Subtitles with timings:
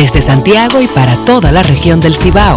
[0.00, 2.56] desde Santiago y para toda la región del Cibao.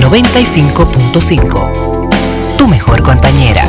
[0.00, 2.58] 95.5.
[2.58, 3.64] Tu mejor compañera.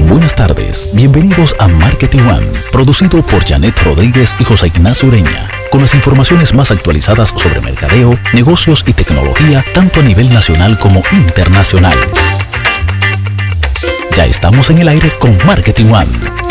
[0.00, 5.80] Buenas tardes, bienvenidos a Marketing One, producido por Janet Rodríguez y José Ignacio Ureña, con
[5.80, 11.96] las informaciones más actualizadas sobre mercadeo, negocios y tecnología, tanto a nivel nacional como internacional.
[14.16, 16.41] Ya estamos en el aire con Marketing One.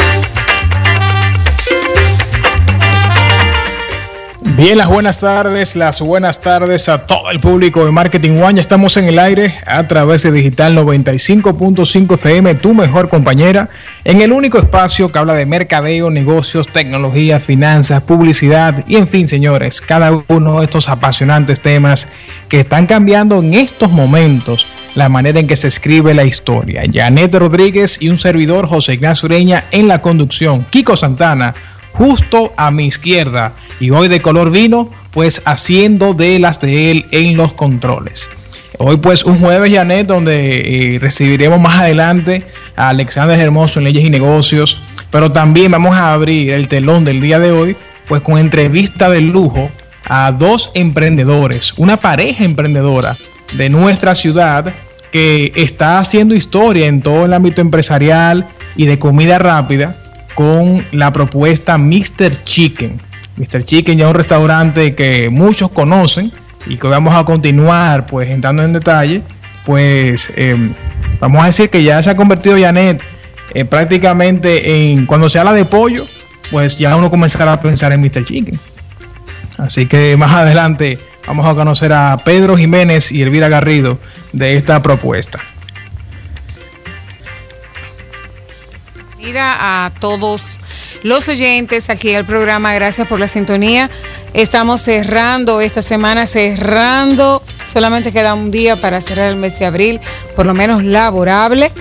[4.61, 8.57] Bien, las buenas tardes, las buenas tardes a todo el público de Marketing One.
[8.57, 13.71] Ya estamos en el aire a través de Digital 95.5 FM, tu mejor compañera,
[14.03, 19.27] en el único espacio que habla de mercadeo, negocios, tecnología, finanzas, publicidad y en fin,
[19.27, 22.09] señores, cada uno de estos apasionantes temas
[22.47, 26.83] que están cambiando en estos momentos la manera en que se escribe la historia.
[26.91, 30.65] Janet Rodríguez y un servidor, José Ignacio Ureña, en la conducción.
[30.69, 31.53] Kiko Santana,
[31.93, 33.53] justo a mi izquierda.
[33.79, 38.29] Y hoy de color vino, pues haciendo de las de él en los controles.
[38.77, 42.43] Hoy pues un jueves, Janet, donde eh, recibiremos más adelante
[42.75, 44.79] a Alexander Hermoso en Leyes y Negocios.
[45.11, 47.75] Pero también vamos a abrir el telón del día de hoy,
[48.07, 49.69] pues con entrevista de lujo
[50.05, 53.17] a dos emprendedores, una pareja emprendedora
[53.53, 54.73] de nuestra ciudad
[55.11, 59.95] que está haciendo historia en todo el ámbito empresarial y de comida rápida
[60.35, 62.43] con la propuesta Mr.
[62.43, 62.99] Chicken.
[63.37, 63.63] Mr.
[63.63, 66.31] Chicken ya es un restaurante que muchos conocen
[66.67, 69.23] y que vamos a continuar pues entrando en detalle.
[69.65, 70.73] Pues em,
[71.19, 73.01] vamos a decir que ya se ha convertido Janet
[73.53, 76.05] eh, prácticamente en cuando se habla de pollo,
[76.49, 78.25] pues ya uno comenzará a pensar en Mr.
[78.25, 78.57] Chicken.
[79.57, 83.99] Así que más adelante vamos a conocer a Pedro Jiménez y Elvira Garrido
[84.31, 85.39] de esta propuesta.
[89.39, 90.59] A todos
[91.03, 92.73] los oyentes aquí al programa.
[92.73, 93.89] Gracias por la sintonía.
[94.33, 97.43] Estamos cerrando esta semana, cerrando.
[97.71, 99.99] Solamente queda un día para cerrar el mes de abril,
[100.35, 101.71] por lo menos laborable.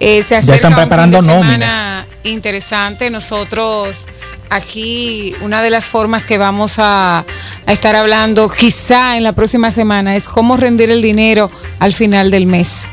[0.00, 3.10] Eh, se acerca ya están preparando un fin de semana interesante.
[3.10, 4.06] Nosotros
[4.50, 7.24] aquí una de las formas que vamos a,
[7.66, 12.46] estar hablando quizá en la próxima semana es cómo rendir el dinero al final del
[12.46, 12.88] mes.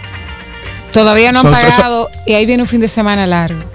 [0.93, 3.74] Todavía no han pagado y ahí viene un fin de semana largo.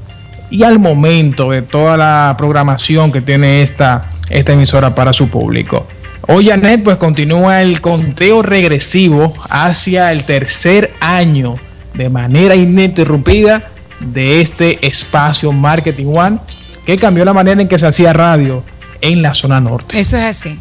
[0.50, 5.86] y al momento de toda la programación que tiene esta, esta emisora para su público.
[6.26, 11.54] Hoy, Janet, pues continúa el conteo regresivo hacia el tercer año
[11.94, 16.38] de manera ininterrumpida de este espacio Marketing One
[16.84, 18.64] que cambió la manera en que se hacía radio
[19.00, 19.98] en la zona norte.
[19.98, 20.58] Eso es así.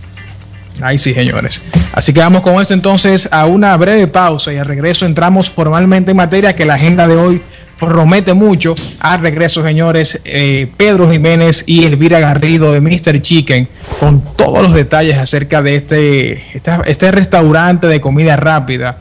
[0.82, 1.62] Ahí sí, señores.
[1.94, 6.12] Así que vamos con esto entonces a una breve pausa y al regreso entramos formalmente
[6.12, 7.42] en materia que la agenda de hoy
[7.80, 8.76] promete mucho.
[9.00, 13.22] Al regreso, señores, eh, Pedro Jiménez y Elvira Garrido de Mr.
[13.22, 13.68] Chicken
[14.00, 16.44] con todos los detalles acerca de este,
[16.86, 18.98] este, restaurante de comida rápida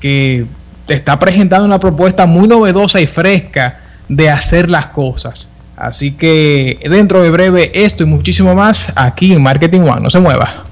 [0.00, 0.46] que
[0.88, 5.48] está presentando una propuesta muy novedosa y fresca de hacer las cosas.
[5.76, 10.00] Así que dentro de breve esto y muchísimo más aquí en Marketing One.
[10.00, 10.65] No se mueva.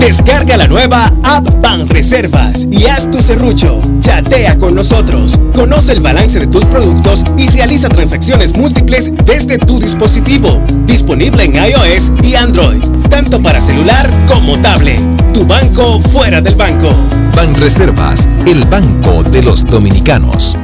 [0.00, 3.82] Descarga la nueva app Pan Reservas y haz tu serrucho.
[4.00, 5.38] Chatea con nosotros.
[5.54, 10.62] Conoce el balance de tus productos y realiza transacciones múltiples desde tu dispositivo.
[10.86, 12.80] Disponible en iOS y Android,
[13.10, 15.02] tanto para celular como tablet.
[15.32, 16.90] Tu banco fuera del banco.
[17.34, 20.56] Pan Reservas, el banco de los dominicanos.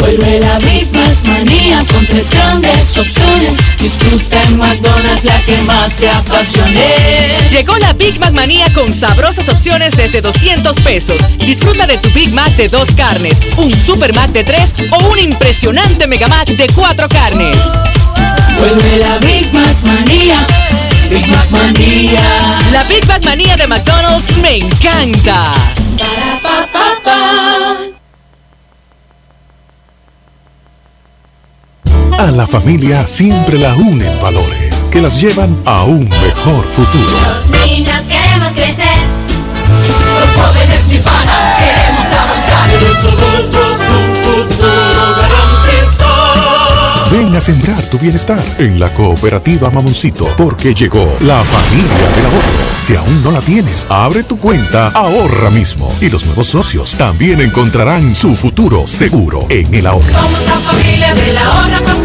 [0.00, 3.52] Vuelve la Big Mac manía con tres grandes opciones.
[3.78, 7.48] Disfruta en McDonald's la que más te apasione.
[7.50, 11.20] Llegó la Big Mac manía con sabrosas opciones desde 200 pesos.
[11.38, 15.18] Disfruta de tu Big Mac de dos carnes, un Super Mac de tres o un
[15.18, 17.56] impresionante Mega Mac de cuatro carnes.
[18.58, 20.46] Vuelve la Big Mac manía.
[21.10, 22.58] Big Mac manía.
[22.72, 25.54] La Big Mac manía de McDonald's me encanta.
[25.98, 26.99] Para pa pa pa.
[32.20, 37.06] A la familia siempre la unen valores que las llevan a un mejor futuro.
[37.08, 39.06] Los niños queremos crecer.
[40.18, 42.68] Los jóvenes mi queremos avanzar.
[42.68, 46.10] Y los adultos un futuro garantizar.
[47.10, 52.70] Ven a sembrar tu bienestar en la cooperativa Mamoncito porque llegó la familia del ahorro.
[52.80, 57.40] Si aún no la tienes, abre tu cuenta ahorra mismo y los nuevos socios también
[57.40, 60.06] encontrarán su futuro seguro en el ahorro.
[60.06, 62.04] Somos la familia del ahorro con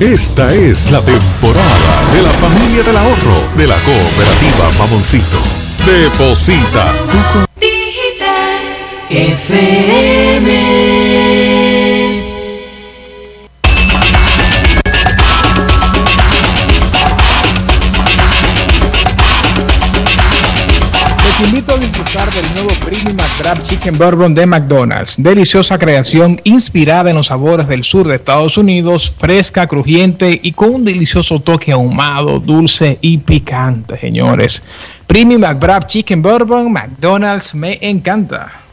[0.00, 5.38] Esta es la temporada de la familia del ahorro de la cooperativa Mamoncito.
[5.86, 7.18] Deposita tu
[7.58, 8.60] Digital
[9.08, 10.15] FM.
[23.36, 25.22] McCrab Chicken Bourbon de McDonald's.
[25.22, 30.76] Deliciosa creación inspirada en los sabores del sur de Estados Unidos, fresca, crujiente y con
[30.76, 34.62] un delicioso toque ahumado, dulce y picante, señores.
[35.06, 38.65] Premium McCrab Chicken Bourbon, McDonald's me encanta.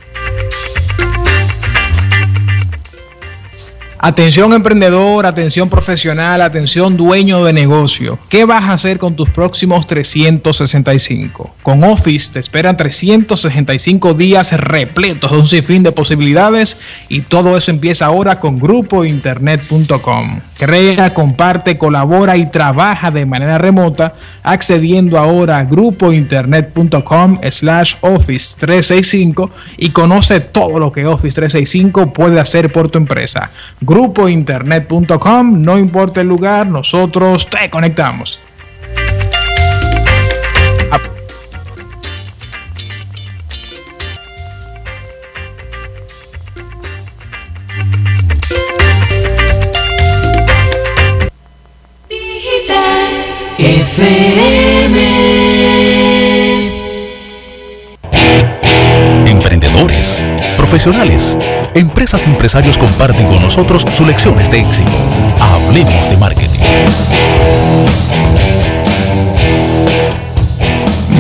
[4.06, 8.20] Atención emprendedor, atención profesional, atención dueño de negocio.
[8.28, 11.56] ¿Qué vas a hacer con tus próximos 365?
[11.64, 16.76] Con Office te esperan 365 días repletos de un sinfín de posibilidades
[17.08, 20.42] y todo eso empieza ahora con grupointernet.com.
[20.58, 29.50] Crea, comparte, colabora y trabaja de manera remota accediendo ahora a grupointernet.com slash office 365
[29.78, 33.50] y conoce todo lo que Office 365 puede hacer por tu empresa.
[33.94, 38.42] Grupointernet.com, no importa el lugar, nosotros te conectamos.
[59.28, 60.20] Emprendedores,
[60.58, 61.38] profesionales,
[61.76, 64.92] empresas y empresarios comparten con nosotros sus lecciones de éxito.
[65.40, 66.60] Hablemos de marketing.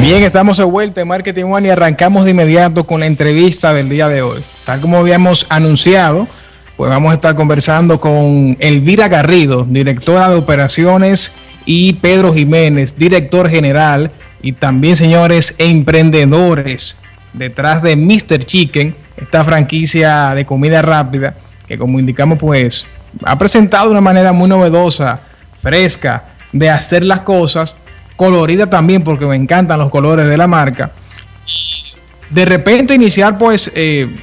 [0.01, 3.89] Bien, estamos de vuelta en Marketing One y arrancamos de inmediato con la entrevista del
[3.89, 4.43] día de hoy.
[4.65, 6.27] Tal como habíamos anunciado,
[6.75, 11.33] pues vamos a estar conversando con Elvira Garrido, directora de operaciones,
[11.65, 14.11] y Pedro Jiménez, director general,
[14.41, 16.97] y también, señores, emprendedores
[17.31, 18.43] detrás de Mr.
[18.43, 21.35] Chicken, esta franquicia de comida rápida,
[21.67, 22.85] que como indicamos, pues
[23.23, 25.19] ha presentado una manera muy novedosa,
[25.61, 27.77] fresca, de hacer las cosas,
[28.15, 30.91] colorida también, porque me encantan los colores de la marca.
[32.29, 34.13] De repente iniciar, pues, eh,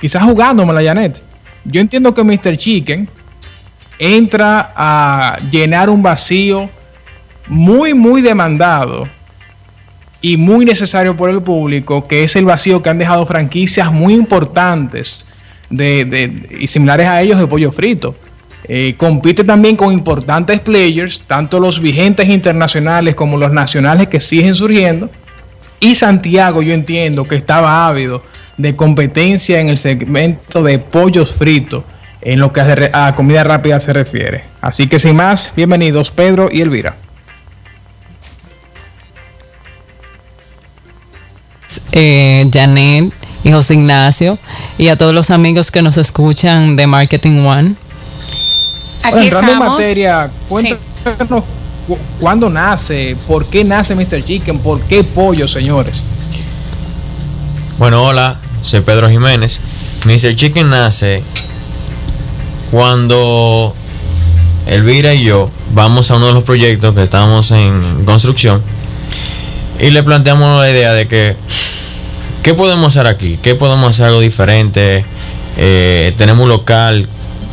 [0.00, 1.22] quizás jugándome la Janet.
[1.64, 2.56] Yo entiendo que Mr.
[2.56, 3.08] Chicken
[3.98, 6.68] entra a llenar un vacío
[7.46, 9.08] muy, muy demandado
[10.24, 14.14] y muy necesario por el público, que es el vacío que han dejado franquicias muy
[14.14, 15.26] importantes
[15.68, 18.16] de, de- y similares a ellos de pollo frito.
[18.66, 24.54] Eh, compite también con importantes players, tanto los vigentes internacionales como los nacionales que siguen
[24.54, 25.10] surgiendo.
[25.78, 28.22] Y Santiago, yo entiendo que estaba ávido
[28.56, 31.84] de competencia en el segmento de pollos fritos,
[32.22, 34.44] en lo que a, comida rápida se refiere.
[34.62, 36.96] Así que sin más, bienvenidos Pedro y Elvira.
[41.96, 43.12] Eh, Janet
[43.44, 44.38] y José Ignacio
[44.78, 47.74] y a todos los amigos que nos escuchan de Marketing One.
[49.02, 51.44] Aquí entrando en materia, cuéntanos
[51.86, 54.24] cu- cuándo nace, por qué nace Mr.
[54.24, 56.00] Chicken, por qué pollo, señores.
[57.78, 59.60] Bueno, hola, soy Pedro Jiménez.
[60.04, 60.34] Mr.
[60.36, 61.22] Chicken nace
[62.70, 63.74] cuando
[64.66, 68.62] Elvira y yo vamos a uno de los proyectos que estamos en construcción
[69.78, 71.36] y le planteamos la idea de que
[72.44, 73.38] ¿qué podemos hacer aquí?
[73.42, 75.04] ¿Qué podemos hacer algo diferente?
[75.56, 77.08] Eh, tenemos un local,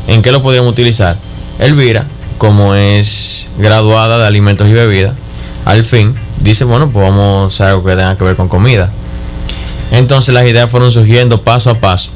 [0.08, 1.16] ¿en qué lo podríamos utilizar?
[1.60, 2.06] Elvira,
[2.38, 5.14] como es graduada de alimentos y bebidas,
[5.66, 8.92] al fin dice, bueno, pues vamos a hacer algo que tenga que ver con comida.
[9.92, 12.12] Entonces las ideas fueron surgiendo paso a paso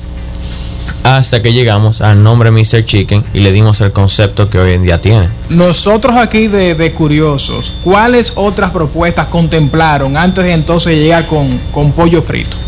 [1.03, 2.83] hasta que llegamos al nombre Mr.
[2.83, 5.29] Chicken y le dimos el concepto que hoy en día tiene.
[5.49, 11.91] Nosotros aquí de, de Curiosos, ¿cuáles otras propuestas contemplaron antes de entonces llegar con, con
[11.91, 12.64] pollo frito?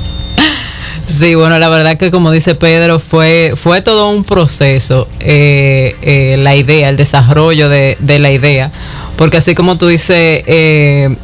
[1.07, 6.35] Sí, bueno, la verdad que como dice Pedro, fue, fue todo un proceso, eh, eh,
[6.37, 8.71] la idea, el desarrollo de, de la idea.
[9.15, 11.15] Porque así como tú dices, eh,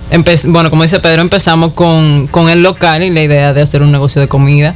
[0.46, 3.92] bueno, como dice Pedro, empezamos con, con el local y la idea de hacer un
[3.92, 4.74] negocio de comida.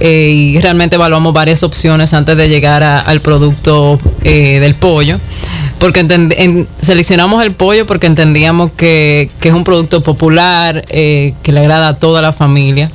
[0.00, 5.18] Eh, y realmente evaluamos varias opciones antes de llegar al producto eh, del pollo.
[5.78, 11.52] Porque en- seleccionamos el pollo porque entendíamos que, que es un producto popular, eh, que
[11.52, 12.90] le agrada a toda la familia.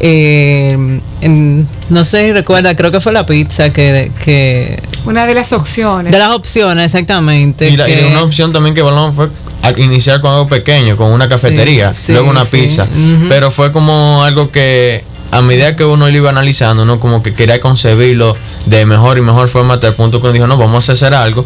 [0.00, 5.34] Eh, en- no sé si recuerda, creo que fue la pizza que, que Una de
[5.34, 6.12] las opciones.
[6.12, 7.68] de las opciones exactamente.
[7.68, 9.28] Y, la- y que- una opción también que evaluamos fue
[9.62, 12.56] al iniciar con algo pequeño, con una cafetería, sí, luego una sí.
[12.58, 12.86] pizza.
[13.28, 17.34] Pero fue como algo que a medida que uno lo iba analizando, uno como que
[17.34, 18.36] quería concebirlo
[18.66, 21.12] de mejor y mejor forma hasta el punto que uno dijo, no, vamos a hacer
[21.12, 21.44] algo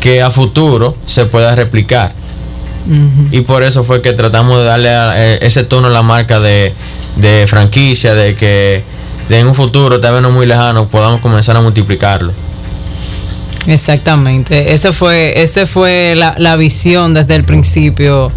[0.00, 2.12] que a futuro se pueda replicar.
[3.30, 6.40] Y por eso fue que tratamos de darle a- eh, ese tono a la marca
[6.40, 6.72] de,
[7.16, 8.82] de franquicia, de que
[9.28, 12.32] de en un futuro, tal vez no muy lejano, podamos comenzar a multiplicarlo.
[13.66, 14.74] Exactamente.
[14.74, 18.32] Ese fue, ese fue la, la visión desde el principio,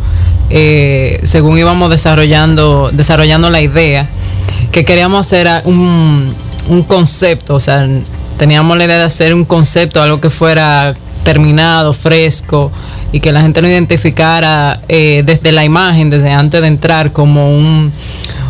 [0.49, 4.07] eh, según íbamos desarrollando, desarrollando la idea,
[4.71, 6.33] que queríamos hacer un,
[6.69, 7.87] un concepto, o sea,
[8.37, 12.71] teníamos la idea de hacer un concepto, algo que fuera terminado, fresco,
[13.11, 17.49] y que la gente lo identificara eh, desde la imagen, desde antes de entrar, como
[17.49, 17.91] un,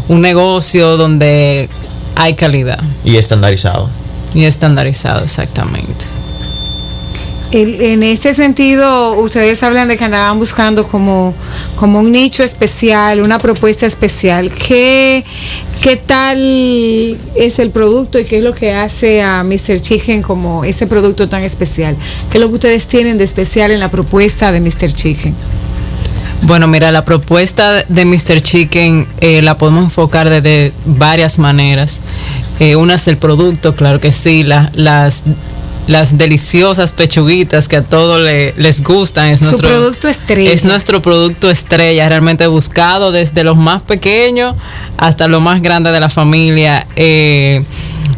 [0.08, 1.70] un negocio donde
[2.16, 3.90] hay calidad Y estandarizado.
[4.34, 6.06] y estandarizado, exactamente.
[7.52, 11.34] El- en este sentido, ustedes hablan de que andaban buscando como,
[11.78, 14.52] como un nicho especial, una propuesta especial.
[14.52, 15.24] ¿Qué,
[15.82, 16.38] ¿Qué tal
[17.36, 19.80] es el producto y qué es lo que hace a Mr.
[19.80, 21.96] Chicken como ese producto tan especial?
[22.32, 24.92] ¿Qué es lo que ustedes tienen de especial en la propuesta de Mr.
[24.92, 25.34] Chicken?
[26.42, 28.42] Bueno, mira, la propuesta de Mr.
[28.42, 32.00] Chicken eh, la podemos enfocar desde varias maneras.
[32.60, 35.24] Eh, una es el producto, claro que sí, la- las,
[35.88, 39.28] las deliciosas pechuguitas que a todos le- les gustan.
[39.30, 40.52] Es Su nuestro, producto estrella.
[40.52, 44.56] Es nuestro producto estrella, realmente buscado desde los más pequeños
[44.98, 46.86] hasta los más grandes de la familia.
[46.96, 47.64] eh,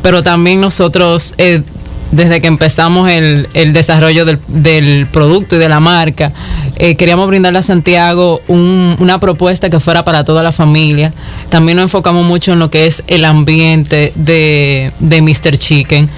[0.02, 1.64] pero también nosotros, eh,
[2.12, 6.32] desde que empezamos el, el desarrollo del, del producto y de la marca,
[6.80, 11.14] eh, queríamos brindarle a Santiago un- una propuesta que fuera para toda la familia.
[11.50, 15.58] También nos enfocamos mucho en lo que es el ambiente de, de Mr.
[15.58, 16.10] Chicken,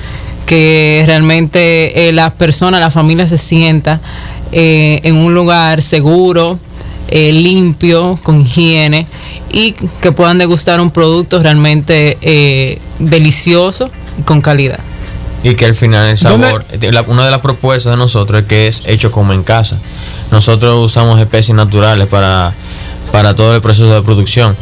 [0.45, 3.99] que realmente eh, las personas, la familia se sienta
[4.51, 6.59] eh, en un lugar seguro,
[7.09, 9.07] eh, limpio, con higiene
[9.51, 13.89] y que puedan degustar un producto realmente eh, delicioso
[14.19, 14.79] y con calidad.
[15.43, 18.67] Y que al final el sabor, la- una de las propuestas de nosotros es que
[18.67, 19.77] es hecho como en casa.
[20.31, 22.53] Nosotros usamos especies naturales para,
[23.11, 24.55] para todo el proceso de producción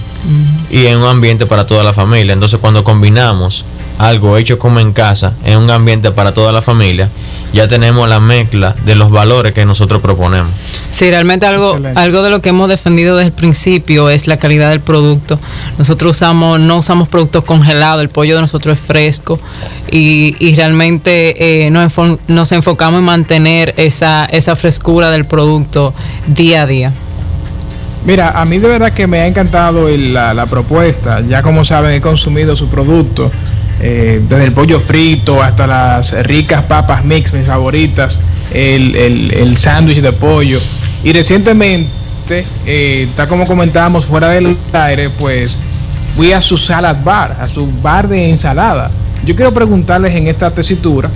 [0.69, 2.33] y en un ambiente para toda la familia.
[2.33, 3.65] Entonces cuando combinamos
[4.00, 7.09] algo hecho como en casa en un ambiente para toda la familia,
[7.54, 10.51] ya tenemos la mezcla de los valores que nosotros proponemos.
[10.92, 12.00] Sí, realmente algo, Excelente.
[12.00, 15.39] algo de lo que hemos defendido desde el principio es la calidad del producto.
[15.77, 19.39] Nosotros usamos, no usamos productos congelados, el pollo de nosotros es fresco
[19.92, 21.94] y, y realmente eh, nos,
[22.27, 25.94] nos enfocamos en mantener esa, esa frescura del producto
[26.27, 26.94] día a día.
[28.06, 31.22] Mira, a mí de verdad que me ha encantado el- la, la propuesta.
[31.27, 33.32] Ya como saben, he consumido su producto.
[33.81, 38.19] Eh, desde el pollo frito hasta las ricas papas mix, mis favoritas.
[38.53, 40.60] El, el, el sándwich de pollo.
[41.03, 45.57] Y recientemente, eh, tal como comentábamos fuera del aire, pues
[46.15, 48.89] fui a su salad bar, a su bar de ensalada.
[49.25, 51.10] Yo quiero preguntarles en esta tesitura,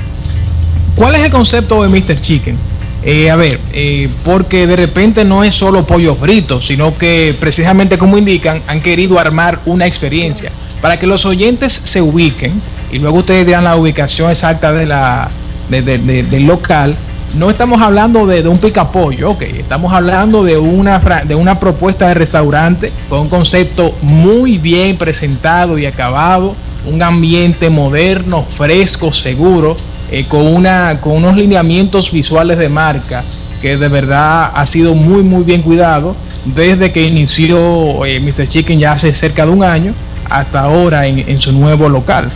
[0.95, 2.19] ¿Cuál es el concepto de Mr.
[2.19, 2.55] Chicken?
[3.03, 7.97] Eh, a ver, eh, porque de repente no es solo pollo frito, sino que precisamente
[7.97, 10.51] como indican, han querido armar una experiencia
[10.81, 12.53] para que los oyentes se ubiquen
[12.91, 15.29] y luego ustedes dirán la ubicación exacta de la,
[15.69, 16.95] de- de- de- del local.
[17.33, 22.13] No estamos hablando de, un picapollo, ok, estamos hablando de una, de una propuesta de
[22.15, 29.77] restaurante con un concepto muy bien presentado y acabado, un ambiente moderno, fresco, seguro,
[30.11, 33.23] eh, con, una, con unos lineamientos visuales de marca
[33.61, 38.47] que de verdad ha sido muy muy bien cuidado desde que inició eh, Mr.
[38.49, 39.93] Chicken ya hace cerca de un año
[40.31, 42.29] hasta ahora en, su nuevo local.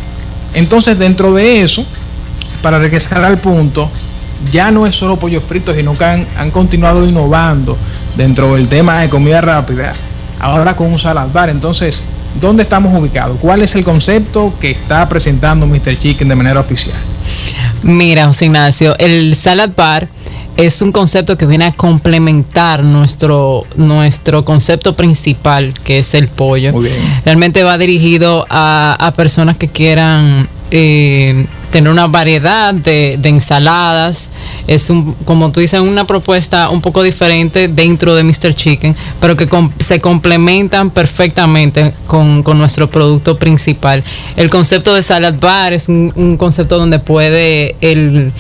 [0.54, 1.86] Entonces dentro de eso,
[2.62, 3.90] para regresar al punto,
[4.52, 7.78] ya no es solo pollo frito, sino que han, han continuado innovando
[8.16, 9.94] dentro del tema de comida rápida,
[10.40, 11.50] ahora con un salad bar.
[11.50, 12.04] Entonces,
[12.40, 13.38] ¿dónde estamos ubicados?
[13.40, 15.98] ¿Cuál es el concepto que está presentando Mr.
[15.98, 16.98] Chicken de manera oficial?
[17.84, 20.08] Mira, José Ignacio, el salad bar
[20.58, 26.72] es un concepto que viene a complementar nuestro, nuestro concepto principal, que es el pollo.
[26.72, 27.22] Muy bien.
[27.26, 34.29] Realmente va dirigido a, a personas que quieran eh, tener una variedad de, ensaladas.
[34.67, 38.53] Es un, como tú dices, una propuesta un poco diferente dentro de Mr.
[38.53, 39.48] Chicken, pero que
[39.84, 44.03] se complementan perfectamente con, nuestro producto principal.
[44.38, 48.31] El concepto de salad bar es un, un concepto donde puede el,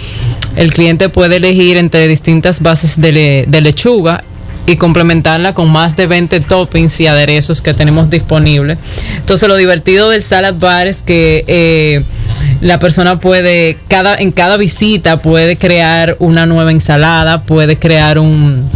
[0.55, 4.23] el cliente puede elegir entre distintas bases de, le- de lechuga
[4.67, 8.77] y complementarla con más de 20 toppings y aderezos que tenemos disponibles.
[9.17, 12.03] Entonces lo divertido del salad bar es que eh,
[12.61, 18.69] la persona puede, cada, en cada visita puede crear una nueva ensalada, puede crear un,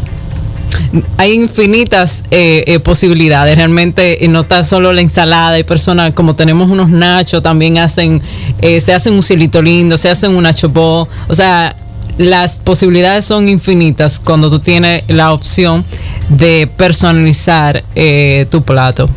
[1.17, 3.55] hay infinitas eh, eh, posibilidades.
[3.55, 5.51] Realmente eh, no está solo la ensalada.
[5.51, 8.21] Hay personas, como tenemos unos nachos, también hacen,
[8.61, 11.07] eh, se hacen un cielito lindo, se hacen un nacho ball.
[11.27, 11.75] O sea,
[12.19, 15.85] las posibilidades son infinitas cuando tú tienes la opción
[16.27, 19.09] de personalizar eh, tu plato.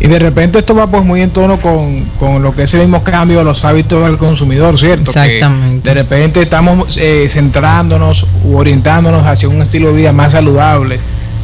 [0.00, 2.80] Y de repente esto va pues muy en tono con, con lo que es el
[2.80, 5.12] mismo cambio de los hábitos del consumidor, ¿cierto?
[5.12, 5.90] Que Exactamente.
[5.90, 10.98] de repente estamos eh, centrándonos u orientándonos hacia un estilo de vida más saludable,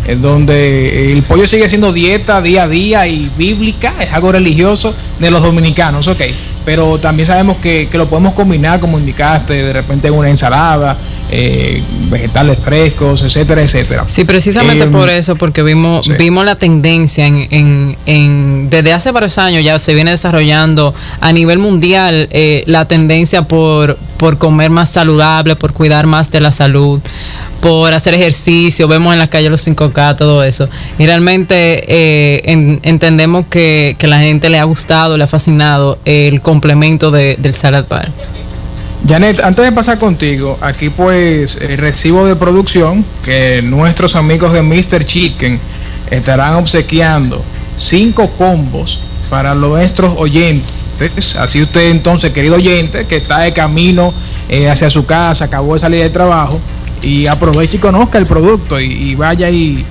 [0.06, 4.94] en donde el pollo sigue siendo dieta día a día y bíblica, es algo religioso
[5.18, 6.20] de los dominicanos, ok.
[6.64, 10.96] Pero también sabemos que, que lo podemos combinar, como indicaste, de repente en una ensalada,
[11.36, 14.04] eh, vegetales frescos, etcétera, etcétera.
[14.06, 16.12] Sí, precisamente Em, por eso, porque vimos, sí.
[16.18, 21.32] vimos la tendencia en, en, en- desde hace varios años ya se viene desarrollando a
[21.32, 26.52] nivel mundial eh, la tendencia por, por comer más saludable, por cuidar más de la
[26.52, 27.00] salud,
[27.60, 30.68] por hacer ejercicio, vemos en la calle los 5K, todo eso.
[30.98, 35.98] Y realmente eh, en- entendemos que, que la gente le ha gustado, le ha fascinado
[36.04, 38.08] el complemento de- del salad bar.
[39.06, 44.62] Janet, antes de pasar contigo, aquí pues el recibo de producción que nuestros amigos de
[44.62, 45.04] Mr.
[45.04, 45.60] Chicken
[46.10, 47.42] estarán obsequiando
[47.76, 48.98] cinco combos
[49.28, 51.36] para nuestros oyentes.
[51.36, 54.14] Así usted entonces, querido oyente, que está de camino
[54.48, 56.58] eh, hacia su casa, acabó de salir de trabajo,
[57.02, 59.84] y aproveche y conozca el producto y, vaya y,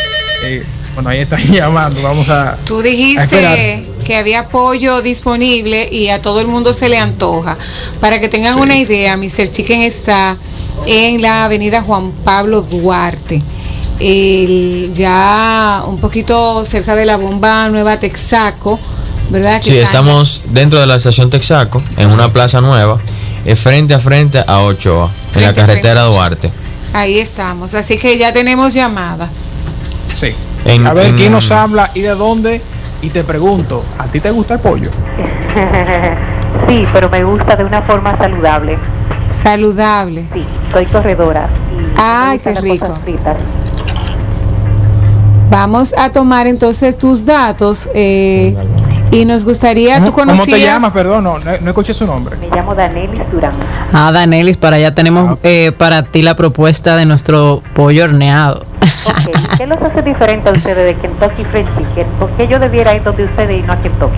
[0.43, 2.58] eh, bueno, ahí están llamando, vamos a...
[2.65, 7.58] Tú a dijiste que había pollo disponible y a todo el mundo se le antoja.
[8.01, 9.49] Para que tengan una idea, Mr.
[9.49, 10.36] Chicken está
[10.86, 13.41] en la avenida Juan Pablo Duarte.
[13.99, 18.79] El- ya un poquito cerca de la bomba Nueva Texaco,
[19.29, 19.62] ¿verdad?
[19.62, 22.99] Que Sí, está en la- estamos dentro de la estación Texaco, en una plaza nueva,
[23.45, 26.03] eh, frente a frente a Ochoa, en la carretera.
[26.03, 26.51] Duarte.
[26.93, 29.29] Ahí estamos, así que ya tenemos llamada.
[30.15, 30.34] Sí.
[30.65, 32.62] En- a ver, en- ¿quién nos habla y de dónde?
[33.02, 34.89] Y te pregunto, ¿a ti te gusta el pollo?
[36.67, 38.78] sí, pero me gusta de una forma saludable.
[39.41, 40.26] Saludable.
[40.34, 41.47] Sí, soy corredora.
[41.71, 42.88] y Ay, qué rico.
[45.49, 48.56] Vamos a tomar entonces tus datos eh,
[49.12, 50.58] y nos gustaría, tú ¿Cómo conocías...
[50.58, 50.93] te llamas?
[50.93, 52.38] Perdón, no, no, no escuché su nombre.
[52.38, 53.54] Me llamo Danelis Durán.
[53.91, 58.65] Ah, Danelis, para allá tenemos eh, para ti la propuesta de nuestro pollo horneado.
[59.57, 62.07] ¿Qué los hace diferente a ustedes de Kentucky Fried Chicken?
[62.19, 64.17] ¿Por qué yo debiera ir donde ustedes y no a Kentucky?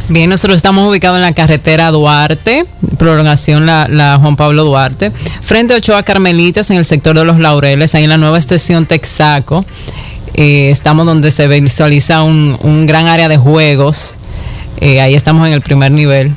[0.09, 2.67] Bien, nosotros estamos ubicados en la carretera Duarte,
[2.99, 7.39] prolongación la, la Juan Pablo Duarte, frente a Ochoa Carmelitas en el sector de los
[7.39, 9.65] Laureles, ahí en la nueva estación Texaco.
[10.35, 14.17] Eh, estamos donde se visualiza un, un gran área de juegos.
[14.81, 16.35] Eh, ahí estamos en el primer nivel.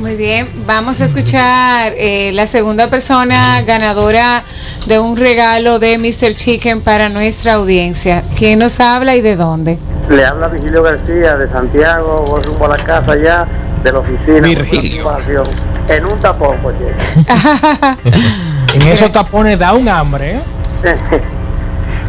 [0.00, 4.42] Muy bien, vamos a escuchar eh, la segunda persona ganadora
[4.86, 6.34] de un regalo de Mr.
[6.34, 8.22] Chicken para nuestra audiencia.
[8.36, 9.78] ¿Quién nos habla y de dónde?
[10.08, 13.46] Le habla Vigilio García de Santiago, voy rumbo a la casa ya
[13.84, 14.40] de la oficina.
[14.40, 15.12] Virgilio.
[15.88, 16.76] En un tapón, pues.
[18.74, 20.40] En esos tapones da un hambre, ¿eh?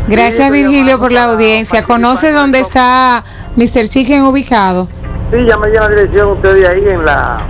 [0.07, 1.83] Gracias Virgilio por la audiencia.
[1.83, 3.23] ¿Conoce dónde está
[3.55, 3.87] Mr.
[3.89, 4.87] Chicken ubicado?
[5.31, 7.41] Sí, ya me dio la dirección usted de ahí en la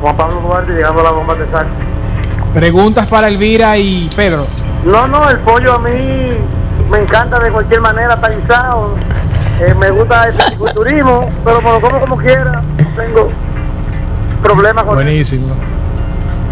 [0.00, 1.66] Juan Pablo Duarte, llegando a la bomba de sal.
[2.54, 4.46] Preguntas para Elvira y Pedro.
[4.84, 5.90] No, no, el pollo a mí
[6.90, 8.94] me encanta de cualquier manera, está guisado.
[9.60, 12.62] Eh, me gusta el turismo, pero me lo como como quiera.
[12.78, 13.30] No tengo
[14.42, 15.48] problemas con Buenísimo.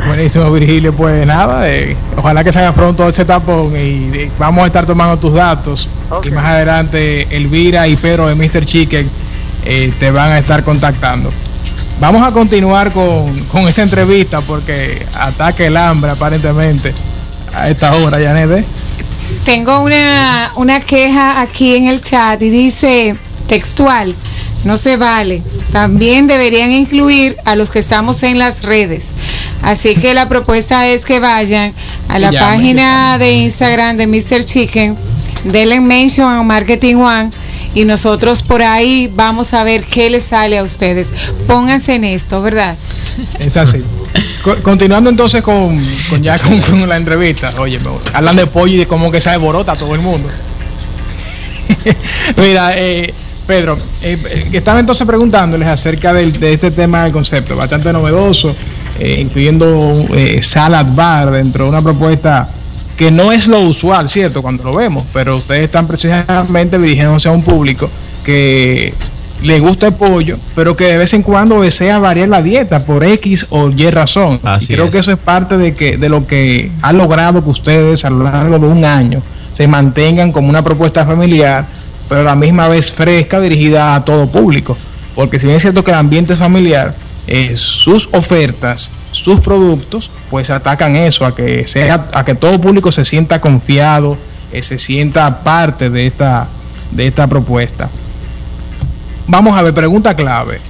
[0.07, 0.93] Buenísimo, Virgilio.
[0.93, 5.17] Pues nada, eh, ojalá que se haga pronto este tapón y vamos a estar tomando
[5.17, 5.89] tus datos.
[6.25, 8.65] Y más adelante, Elvira y Pedro de Mr.
[8.65, 9.09] Chicken
[9.65, 11.31] eh, te van a estar contactando.
[11.99, 16.93] Vamos a continuar con, con esta entrevista porque ataque el hambre aparentemente
[17.55, 18.51] a esta hora, Janet.
[18.51, 18.65] ¿eh?
[19.45, 23.17] Tengo una, una queja aquí en el chat y dice
[23.49, 24.15] textual,
[24.65, 25.43] no se vale.
[25.73, 29.13] También deberían incluir a los que estamos en las redes.
[29.63, 31.73] Así que la propuesta es que vayan
[32.09, 34.45] a la página de Instagram de Mr.
[34.45, 34.97] Chicken,
[35.45, 37.31] denle mention a Marketing One
[37.77, 41.13] y nosotros por ahí vamos a ver qué les sale a ustedes.
[41.47, 42.75] Pónganse en esto, ¿verdad?
[43.39, 43.83] Es así.
[44.43, 47.53] Co- continuando entonces con, con ya con, la entrevista.
[47.59, 47.79] Oye,
[48.15, 50.27] hablan de pollo y de cómo que se alborota todo el mundo.
[52.39, 53.13] Mira, eh,
[53.47, 58.57] Pedro, eh, eh, estaba entonces preguntándoles acerca del- de este tema del concepto, bastante novedoso,
[58.99, 62.49] eh, incluyendo eh, salad bar dentro de una propuesta
[62.97, 64.43] que no es lo usual, ¿cierto?
[64.43, 67.91] Cuando lo vemos, pero ustedes están precisamente dirigiéndose a un público
[68.25, 68.95] que
[69.43, 73.05] le gusta el pollo, pero que de vez en cuando desea variar la dieta por
[73.05, 74.41] X o Y razón.
[74.43, 74.91] Así y creo es.
[74.91, 78.25] que eso es parte de que de lo que han logrado que ustedes a lo
[78.25, 81.67] largo de un año se mantengan como una propuesta familiar,
[82.09, 84.77] pero a la misma vez fresca, dirigida a todo público.
[85.15, 86.95] Porque si bien es cierto que el ambiente es familiar,
[87.27, 92.93] eh, sus ofertas, sus productos, pues atacan eso, a que sea, a que todo público
[92.93, 94.17] se sienta confiado,
[94.53, 96.47] eh, se sienta parte de esta,
[96.93, 97.89] de esta propuesta.
[99.27, 100.61] Vamos a ver, pregunta clave.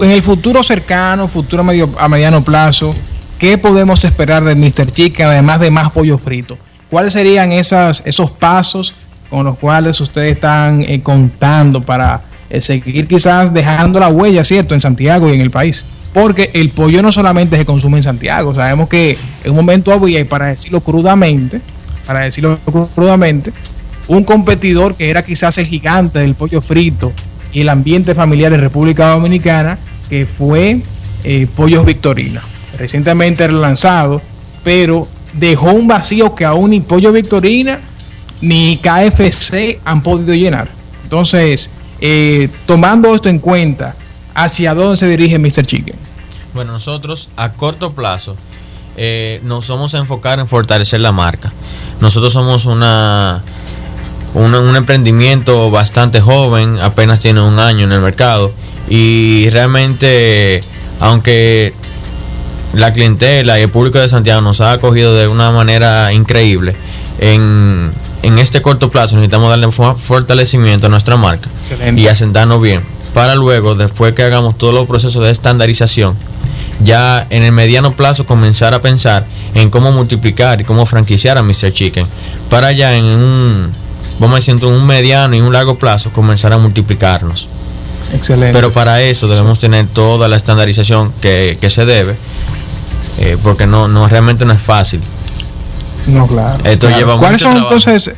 [0.00, 2.94] En el futuro cercano, futuro medio, a mediano plazo,
[3.40, 4.92] ¿qué podemos esperar de Mr.
[4.92, 6.56] Chicken además de más pollo frito?
[6.88, 8.94] ¿Cuáles serían esos pasos
[9.28, 14.74] con los cuales ustedes están eh, contando para eh, seguir quizás dejando la huella, ¿cierto?,
[14.74, 15.84] en Santiago y en el país.
[16.12, 20.18] Porque el pollo no solamente se consume en Santiago, sabemos que en un momento había,
[20.18, 21.60] y para decirlo crudamente,
[22.06, 22.58] para decirlo
[22.94, 23.52] crudamente,
[24.08, 27.12] un competidor que era quizás el gigante del pollo frito
[27.52, 30.82] y el ambiente familiar en República Dominicana, que fue
[31.22, 32.42] eh, Pollos Victorina.
[32.76, 34.20] Recientemente relanzado,
[34.64, 37.78] pero dejó un vacío que aún ni Pollo Victorina
[38.40, 40.68] ni KFC han podido llenar.
[41.04, 43.94] Entonces, eh, tomando esto en cuenta,
[44.34, 45.66] ¿hacia dónde se dirige Mr.
[45.66, 45.96] Chicken?
[46.54, 48.36] Bueno, nosotros a corto plazo
[48.96, 51.52] eh, nos vamos a enfocar en fortalecer la marca.
[52.00, 53.42] Nosotros somos una,
[54.34, 58.52] un emprendimiento bastante joven, apenas tiene un año en el mercado
[58.88, 60.64] y realmente,
[60.98, 61.72] aunque
[62.72, 66.74] la clientela y el público de Santiago nos ha acogido de una manera increíble,
[67.18, 72.00] en, en este corto plazo necesitamos darle fortalecimiento a nuestra marca Excelente.
[72.00, 72.82] y asentarnos bien
[73.14, 76.14] para luego, después que hagamos todos los procesos de estandarización,
[76.82, 81.42] ya en el mediano plazo comenzar a pensar en cómo multiplicar y cómo franquiciar a
[81.42, 81.72] Mr.
[81.72, 82.06] Chicken
[82.48, 83.72] para ya en un,
[84.18, 87.48] vamos a decir, entre un mediano y un largo plazo comenzar a multiplicarnos.
[88.14, 88.52] Excelente.
[88.52, 92.16] Pero para eso debemos tener toda la estandarización que, que se debe,
[93.18, 95.00] eh, porque no, no realmente no es fácil.
[96.06, 96.58] No, claro.
[96.64, 96.98] Esto claro.
[96.98, 97.74] lleva ¿Cuáles mucho son trabajo.
[97.74, 98.16] entonces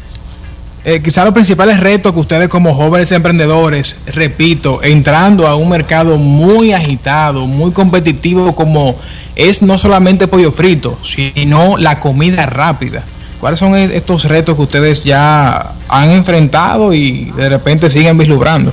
[0.84, 6.16] eh, quizás los principales retos que ustedes como jóvenes emprendedores, repito, entrando a un mercado
[6.16, 8.96] muy agitado, muy competitivo como
[9.36, 13.04] es no solamente pollo frito, sino la comida rápida?
[13.38, 18.72] ¿Cuáles son estos retos que ustedes ya han enfrentado y de repente siguen vislumbrando?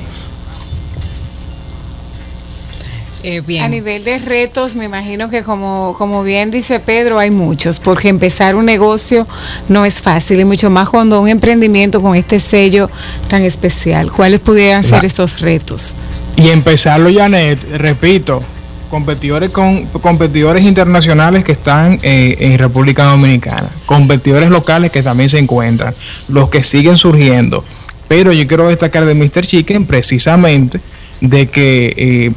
[3.23, 3.63] Eh, bien.
[3.63, 8.07] A nivel de retos, me imagino que como, como bien dice Pedro, hay muchos, porque
[8.07, 9.27] empezar un negocio
[9.67, 12.89] no es fácil, y mucho más cuando un emprendimiento con este sello
[13.27, 14.11] tan especial.
[14.11, 15.95] ¿Cuáles pudieran ser estos retos?
[16.37, 18.41] Y empezarlo, Janet, repito,
[18.89, 25.39] competidores con competidores internacionales que están eh, en República Dominicana, competidores locales que también se
[25.39, 25.93] encuentran,
[26.29, 27.63] los que siguen surgiendo.
[28.07, 29.45] Pero yo quiero destacar de Mr.
[29.45, 30.79] Chicken precisamente
[31.21, 32.31] de que eh,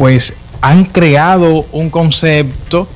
[0.00, 0.32] pues
[0.62, 2.88] han creado un concepto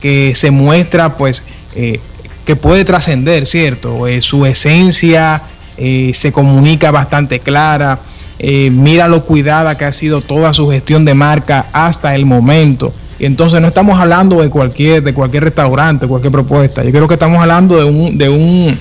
[0.00, 1.42] que se muestra pues
[1.74, 2.00] eh,
[2.46, 4.06] que puede trascender, ¿cierto?
[4.06, 5.42] Eh, su esencia
[5.76, 7.98] eh, se comunica bastante clara,
[8.40, 12.90] mira lo cuidada que ha sido toda su gestión de marca hasta el momento.
[13.18, 16.82] Y entonces no estamos hablando de cualquier, de cualquier restaurante, cualquier propuesta.
[16.82, 18.78] Yo creo que estamos hablando de un, de un,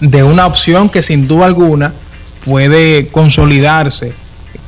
[0.00, 1.92] de una opción que sin duda alguna
[2.44, 4.12] puede consolidarse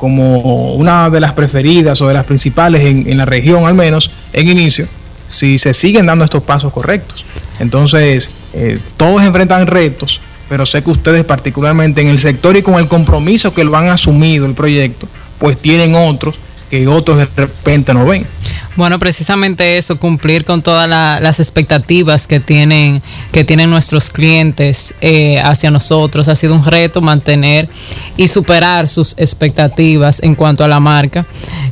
[0.03, 4.49] como una de las preferidas o de las principales en, la región, al menos en
[4.49, 4.89] inicio,
[5.29, 7.25] si se siguen dando estos pasos correctos.
[7.61, 12.81] Entonces, eh, todos enfrentan retos, pero sé que ustedes particularmente en el sector y con
[12.81, 15.07] el compromiso que lo han asumido el proyecto,
[15.39, 16.35] pues tienen otros
[16.69, 18.27] que otros de repente no ven.
[18.75, 24.95] Bueno, precisamente eso, cumplir con todas la- las expectativas que tienen, que tienen nuestros clientes
[25.03, 26.27] eh, hacia nosotros.
[26.29, 27.69] Ha sido un reto mantener
[28.17, 31.27] y superar sus expectativas en cuanto a la marca.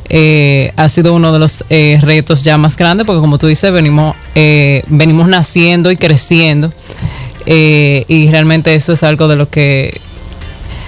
[0.09, 3.71] Eh, ha sido uno de los eh, retos ya más grandes porque como tú dices,
[3.71, 6.71] venimos, eh, venimos naciendo y creciendo.
[7.47, 9.99] Eh, y realmente eso es algo de lo que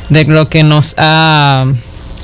[0.10, 1.66] de lo que nos ha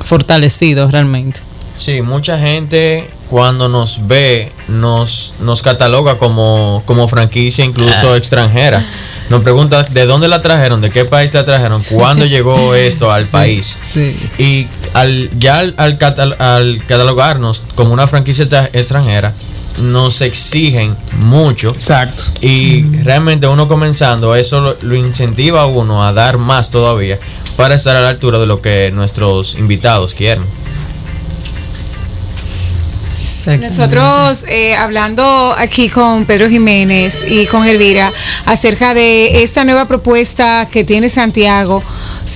[0.03, 1.39] fortalecido realmente.
[1.79, 8.17] Sí, mucha gente cuando nos ve nos, nos cataloga como, como franquicia incluso Ah.
[8.17, 8.85] extranjera.
[9.29, 13.25] Nos pregunta de dónde la trajeron, de qué país la trajeron, cuándo llegó esto al
[13.27, 13.77] país.
[14.39, 19.33] Y al, ya al, al catal- al catalogarnos como una franquicia extra- extranjera,
[19.77, 21.69] nos exigen mucho.
[21.69, 22.23] Exacto.
[22.41, 27.19] Y realmente uno comenzando, eso lo, lo incentiva a uno a dar más todavía
[27.55, 30.43] para estar a la altura de lo que nuestros invitados quieren.
[33.47, 38.11] Nosotros eh, hablando aquí con Pedro Jiménez y con Elvira
[38.45, 41.81] acerca de esta nueva propuesta que tiene Santiago,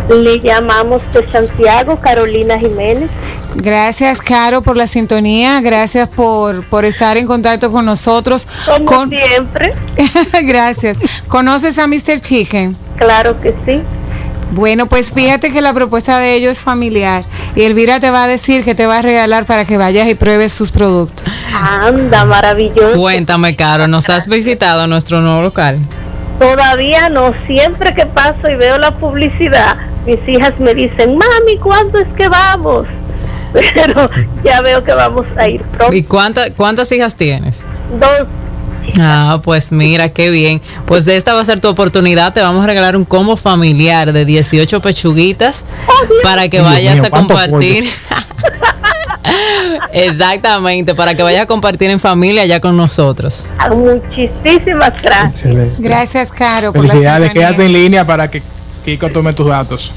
[0.09, 3.09] Le llamamos de Santiago, Carolina Jiménez.
[3.55, 5.61] Gracias, Caro, por la sintonía.
[5.61, 8.45] Gracias por, por estar en contacto con nosotros.
[8.65, 9.73] Como siempre.
[10.43, 10.97] Gracias.
[11.29, 12.19] ¿Conoces a Mr.
[12.19, 12.75] Chicken?
[12.97, 13.81] Claro que sí.
[14.51, 18.27] Bueno, pues fíjate que la propuesta de ellos es familiar y Elvira te va a
[18.27, 21.27] decir que te va a regalar para que vayas y pruebes sus productos.
[21.53, 22.97] Anda, maravilloso.
[22.97, 25.79] Cuéntame, Caro, ¿nos has visitado nuestro nuevo local?
[26.39, 31.99] Todavía no, siempre que paso y veo la publicidad, mis hijas me dicen, mami, ¿cuándo
[31.99, 32.85] es que vamos?
[33.73, 34.09] Pero
[34.43, 35.95] ya veo que vamos a ir pronto.
[35.95, 37.63] ¿Y cuánta- cuántas hijas tienes?
[37.99, 38.27] Dos.
[38.99, 40.61] Ah, pues mira, qué bien.
[40.85, 42.33] Pues de esta va a ser tu oportunidad.
[42.33, 45.65] Te vamos a regalar un combo familiar de 18 pechuguitas
[46.23, 47.89] para que Dios vayas mío, a ¿cuánto compartir.
[49.91, 53.45] Exactamente, para que vaya a compartir en familia ya con nosotros.
[53.69, 55.45] Muchísimas gracias.
[55.45, 55.75] Excelente.
[55.79, 56.71] Gracias, Caro.
[56.71, 58.41] Felicidades, quédate en línea para que
[58.85, 59.91] Kiko tome tus datos.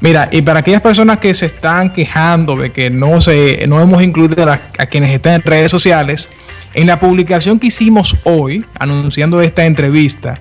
[0.00, 4.02] Mira, y para aquellas personas que se están quejando de que no, se, no hemos
[4.02, 6.28] incluido a, a quienes están en redes sociales,
[6.74, 10.38] en la publicación que hicimos hoy, anunciando esta entrevista,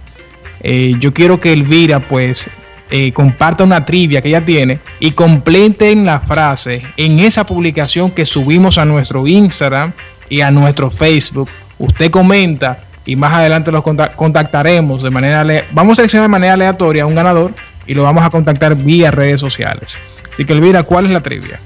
[0.62, 2.50] eh, yo quiero que Elvira pues
[2.90, 8.26] eh, comparta una trivia que ella tiene y completen la frase en esa publicación que
[8.26, 9.94] subimos a nuestro Instagram
[10.30, 11.50] y a nuestro Facebook.
[11.80, 16.54] Usted comenta y más adelante los conta- contactaremos de manera vamos a seleccionar de manera
[16.54, 17.54] aleatoria a un ganador
[17.86, 20.00] y lo vamos a contactar vía redes sociales.
[20.32, 21.60] Así que Elvira, ¿cuál es la trivia?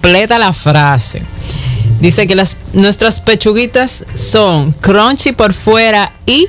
[0.00, 1.22] Completa la frase.
[2.00, 6.46] Dice que las nuestras pechuguitas son crunchy por fuera y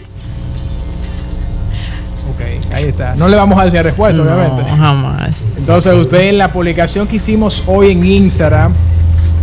[2.29, 3.15] Ok, ahí está.
[3.15, 4.69] No le vamos a decir respuesta, No, obviamente.
[4.71, 5.35] jamás.
[5.57, 8.73] Entonces usted en la publicación que hicimos hoy en Instagram,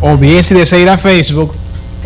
[0.01, 1.55] o bien si desea ir a Facebook,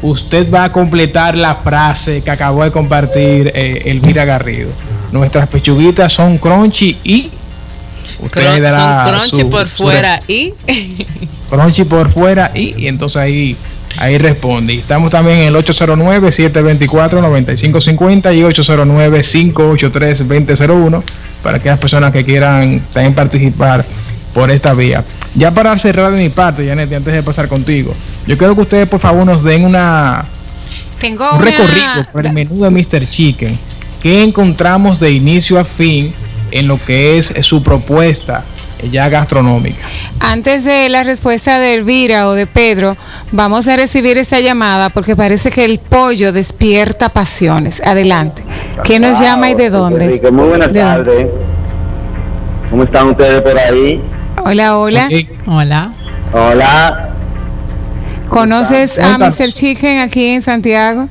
[0.02, 4.70] usted va a completar la frase que acabó de compartir eh, Elvira Garrido.
[5.12, 7.30] Nuestras pechuguitas son crunchy y...
[8.20, 10.54] Usted Crun- dará son crunchy su- por su fuera y
[11.50, 13.56] crunchy por fuera y, y entonces ahí
[13.96, 14.74] ahí responde.
[14.74, 21.02] Estamos también en el 809-724-9550 y 809-583-2001
[21.42, 23.84] para aquellas personas que quieran también participar
[24.34, 25.04] por esta vía.
[25.34, 27.94] Ya para cerrar de mi parte, Janet, antes de pasar contigo,
[28.26, 30.24] yo quiero que ustedes por favor nos den una,
[31.00, 33.08] Tengo un una- recorrido por el menú de Mr.
[33.10, 33.58] Chicken.
[34.02, 36.12] ¿Qué encontramos de inicio a fin
[36.50, 38.44] en lo que es su propuesta
[38.90, 39.86] ya gastronómica?
[40.20, 42.96] Antes de la respuesta de Elvira o de Pedro,
[43.30, 47.80] vamos a recibir esa llamada porque parece que el pollo despierta pasiones.
[47.84, 48.42] Adelante.
[48.84, 50.04] ¿Quién nos llama y de dónde?
[50.04, 51.28] Enrique, muy buenas tardes.
[52.70, 54.00] ¿Cómo están ustedes por ahí?
[54.44, 55.08] Hola, hola.
[55.46, 55.92] Hola.
[56.32, 57.08] Hola.
[58.28, 59.18] ¿Conoces a.
[59.18, 59.52] Mr.
[59.52, 61.08] Chicken aquí en Santiago?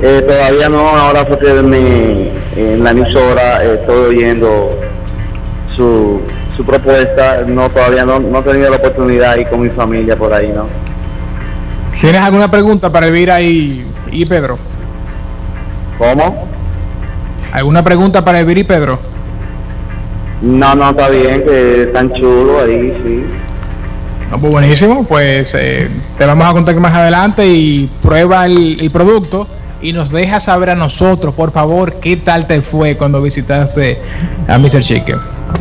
[0.00, 4.70] Eh, todavía no, ahora fue que me, en la emisora eh, estoy oyendo
[5.76, 6.20] su,
[6.62, 7.42] su propuesta.
[7.46, 10.52] No, todavía no, no he tenido la oportunidad de ir con mi familia por ahí,
[10.54, 10.66] ¿no?
[12.00, 14.58] ¿Tienes alguna pregunta para Elvira y, y Pedro?
[15.98, 16.46] ¿Cómo?
[17.52, 18.98] ¿Alguna pregunta para Elvira y Pedro?
[20.40, 23.24] No, no, está bien, que están chulos ahí, sí.
[24.30, 28.90] No, pues buenísimo, pues eh, te vamos a contar más adelante y prueba el, el
[28.90, 29.46] producto
[29.82, 33.98] y nos deja saber a nosotros, por favor, qué tal te fue cuando visitaste
[34.48, 34.80] a Mr.
[34.80, 35.18] Chicken.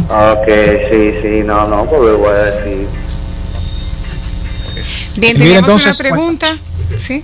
[0.10, 0.47] Ok,
[0.89, 2.88] sí, sí, no, no, pues le voy a decir.
[5.17, 6.58] Bien, teníamos entonces, una pregunta.
[6.97, 7.23] Sí.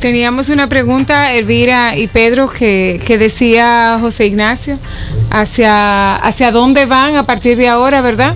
[0.00, 4.78] Teníamos una pregunta, Elvira y Pedro, que, que decía José Ignacio,
[5.30, 8.34] hacia, hacia dónde van a partir de ahora, ¿verdad?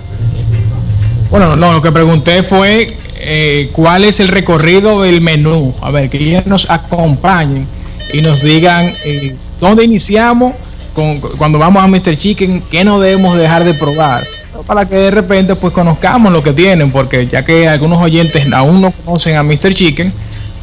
[1.29, 5.73] Bueno, no, lo que pregunté fue eh, cuál es el recorrido del menú.
[5.81, 7.67] A ver, que ellos nos acompañen
[8.11, 10.55] y nos digan eh, dónde iniciamos
[10.93, 12.15] con, cuando vamos a Mr.
[12.17, 14.23] Chicken, qué no debemos dejar de probar.
[14.67, 18.81] Para que de repente pues conozcamos lo que tienen, porque ya que algunos oyentes aún
[18.81, 19.73] no conocen a Mr.
[19.73, 20.13] Chicken,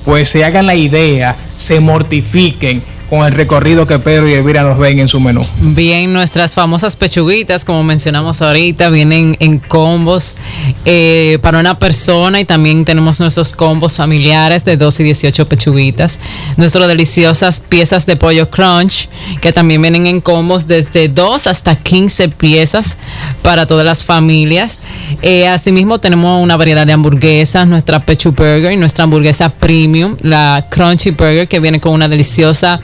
[0.04, 4.78] pues se hagan la idea, se mortifiquen con el recorrido que Pedro y Elvira nos
[4.78, 5.42] ven en su menú.
[5.60, 10.36] Bien, nuestras famosas pechuguitas, como mencionamos ahorita, vienen en combos
[10.84, 16.20] eh, para una persona y también tenemos nuestros combos familiares de 2 y 18 pechuguitas.
[16.56, 19.08] Nuestras deliciosas piezas de pollo crunch,
[19.40, 22.98] que también vienen en combos desde 2 hasta 15 piezas
[23.42, 24.78] para todas las familias.
[25.22, 30.64] Eh, asimismo, tenemos una variedad de hamburguesas, nuestra pechu burger y nuestra hamburguesa premium, la
[30.68, 32.80] crunchy burger, que viene con una deliciosa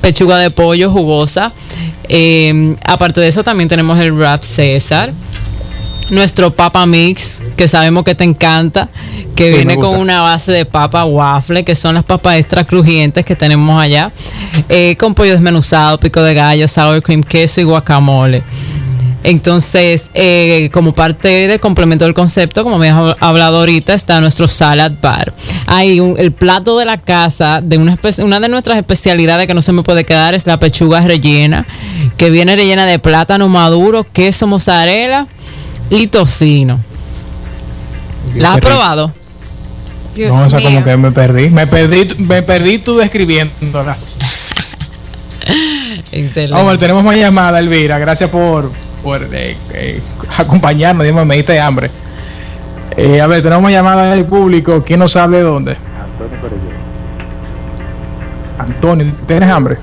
[0.00, 1.52] pechuga de pollo jugosa.
[2.08, 5.12] Eh, aparte de eso, también tenemos el wrap César.
[6.08, 8.88] Nuestro papa mix, que sabemos que te encanta,
[9.34, 13.24] que Sí, viene con una base de papa waffle, que son las papas extra crujientes
[13.24, 14.12] que tenemos allá,
[14.68, 18.44] eh, con pollo desmenuzado, pico de gallo, sour cream, queso y guacamole.
[19.28, 24.46] Entonces, eh, como parte del complemento del concepto, como me has hablado ahorita, está nuestro
[24.46, 25.32] salad bar.
[25.66, 29.62] Hay un- el plato de la casa, de una, una de nuestras especialidades que no
[29.62, 31.66] se me puede quedar es la pechuga rellena,
[32.16, 35.26] que viene rellena de plátano maduro, queso mozzarella
[35.90, 36.78] y tocino.
[38.36, 38.68] ¿La has rico.
[38.68, 39.12] probado?
[40.14, 40.68] Dios no, o sea, mío.
[40.68, 41.50] como que me perdí.
[41.50, 43.96] Me perdí, me perdí tú describiéndola.
[46.12, 46.54] Excelente.
[46.54, 47.98] Vamos, tenemos más llamada, Elvira.
[47.98, 48.70] Gracias por,
[49.06, 50.02] por eh, eh,
[50.36, 51.06] acompañarnos.
[51.06, 51.88] Dime, me diste hambre.
[52.96, 54.82] Eh, a ver, tenemos llamada del público.
[54.84, 55.76] ¿Quién nos sabe de dónde?
[58.58, 59.76] Antonio, ¿tienes hambre?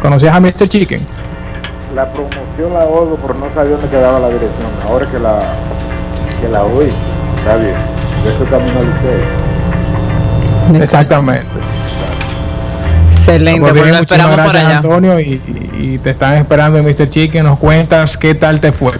[0.00, 0.68] ¿Conocías a Mr.
[0.68, 1.00] Chicken?
[1.94, 4.68] La promoción la oigo, pero no sabía dónde quedaba la dirección.
[4.88, 5.42] Ahora que la,
[6.40, 6.92] que la oí,
[7.38, 7.76] está bien.
[8.24, 10.82] Yo estoy camino al liceo.
[10.82, 11.71] Exactamente.
[13.22, 14.76] Excelente, Pues pues bien, muchísimas esperamos por gracias, allá.
[14.78, 15.40] Antonio, y,
[15.80, 17.08] y- y te están esperando en Mr.
[17.08, 17.44] Chicken.
[17.44, 18.92] Nos cuentas qué tal te fue.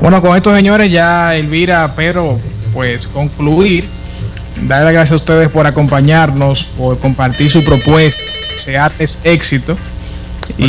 [0.00, 2.38] Bueno, con estos señores ya Elvira, pero
[2.72, 3.84] pues concluir.
[4.62, 8.22] Darle las gracias a ustedes por acompañarnos, por compartir su propuesta.
[8.56, 9.76] Seates éxito.
[10.58, 10.64] Y,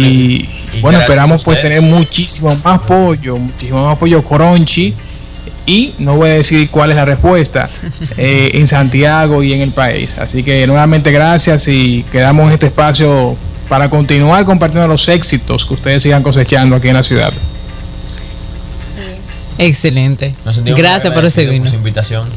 [0.74, 4.94] y bueno, esperamos pues tener muchísimo más apoyo, muchísimo más apoyo crunchy.
[5.66, 7.70] Y no voy a decir cuál es la respuesta
[8.18, 10.18] eh, en Santiago y en el país.
[10.18, 13.38] Así que nuevamente gracias y quedamos en este espacio
[13.70, 17.34] para continuar compartiendo los éxitos que ustedes sigan cosechando aquí en la ciudad.
[19.58, 20.36] Excelente.
[20.76, 22.28] Gracias por su invitación.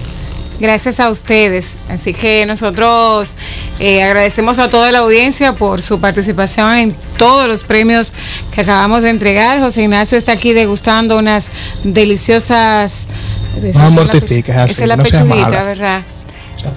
[0.59, 1.77] Gracias a ustedes.
[1.91, 3.35] Así que nosotros
[3.79, 8.13] eh, agradecemos a toda la audiencia por su participación en todos los premios
[8.55, 9.61] que acabamos de entregar.
[9.61, 11.49] José Ignacio está aquí degustando unas
[11.85, 13.07] deliciosas.
[13.75, 15.63] No mortifiques así, Esa es la no pechuguita.
[15.63, 16.03] ¿verdad?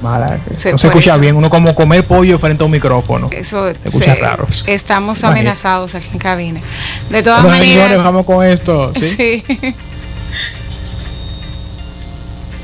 [0.04, 3.30] Mala, Se- no se escucha eso- bien, uno como comer pollo frente a un micrófono.
[3.32, 4.46] Eso Se escucha se- raro.
[4.68, 5.40] Estamos Imagínate.
[5.40, 6.60] amenazados aquí en cabina.
[7.10, 8.04] De todas Bueno, señores, maneras.
[8.04, 8.92] vamos con esto.
[8.94, 9.10] ¿sí?
[9.50, 9.76] sí.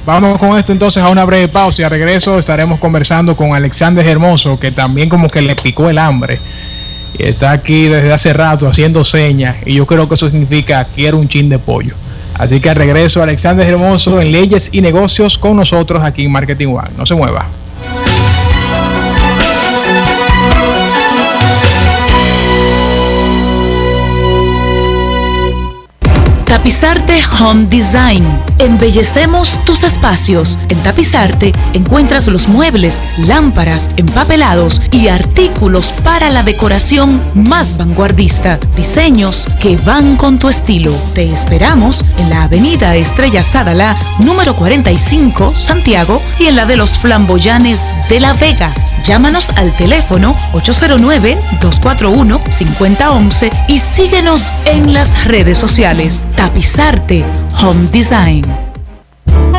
[0.05, 4.05] Vamos con esto entonces a una breve pausa y a regreso estaremos conversando con Alexander
[4.05, 6.39] Hermoso, que también como que le picó el hambre.
[7.17, 11.17] Y está aquí desde hace rato haciendo señas y yo creo que eso significa quiero
[11.17, 11.95] un chin de pollo.
[12.35, 16.67] Así que al regreso Alexander Hermoso en Leyes y Negocios con nosotros aquí en Marketing
[16.67, 16.89] One.
[16.95, 17.47] No se mueva.
[26.55, 28.25] Tapizarte Home Design.
[28.59, 30.57] Embellecemos tus espacios.
[30.69, 38.57] En Tapizarte encuentras los muebles, lámparas, empapelados y artículos para la decoración más vanguardista.
[38.77, 40.93] Diseños que van con tu estilo.
[41.13, 46.97] Te esperamos en la Avenida Estrella Sadala, número 45, Santiago, y en la de los
[46.99, 48.73] Flamboyanes de La Vega.
[49.03, 56.23] Llámanos al teléfono 809-241-5011 y síguenos en las redes sociales.
[56.45, 57.25] Tapizarte
[57.59, 58.45] Home Design.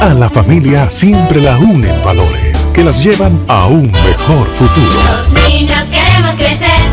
[0.01, 4.87] A la familia siempre la unen valores que las llevan a un mejor futuro.
[4.87, 6.87] Los niños queremos crecer.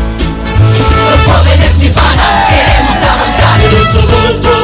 [0.58, 3.60] Los jóvenes mi pana queremos avanzar.
[3.72, 4.63] Los adultos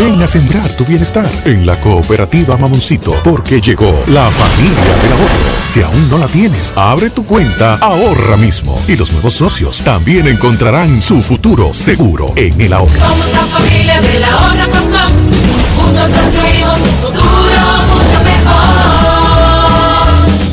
[0.00, 5.28] Ven a sembrar tu bienestar en la cooperativa Mamoncito porque llegó la familia del ahorro.
[5.66, 10.26] Si aún no la tienes, abre tu cuenta ahorra mismo y los nuevos socios también
[10.26, 12.94] encontrarán su futuro seguro en el ahorro.
[12.98, 14.64] Somos la familia del ahorro.
[15.76, 17.60] Juntos construimos un futuro
[17.92, 18.70] mucho mejor.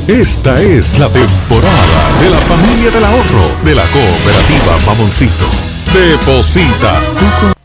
[0.09, 5.45] Esta es la temporada de la familia del ahorro de la cooperativa Mamoncito.
[5.93, 7.56] Deposita tu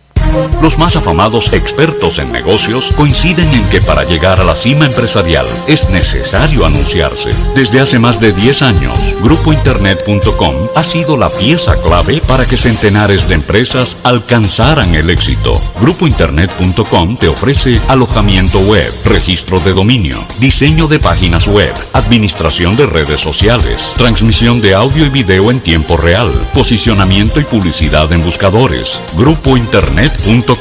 [0.63, 5.45] Los más afamados expertos en negocios coinciden en que para llegar a la cima empresarial
[5.67, 7.31] es necesario anunciarse.
[7.57, 13.29] Desde hace más de 10 años, GrupoInternet.com ha sido la pieza clave para que centenares
[13.29, 15.61] de empresas alcanzaran el éxito.
[15.81, 23.21] GrupoInternet.com te ofrece alojamiento web, registro de dominio, diseño de páginas web, administración de redes
[23.21, 28.97] sociales, transmisión de audio y video en tiempo real, posicionamiento y publicidad en buscadores.
[29.17, 30.52] GrupoInternet.com.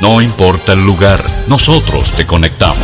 [0.00, 2.76] No importa el lugar, nosotros te conectamos.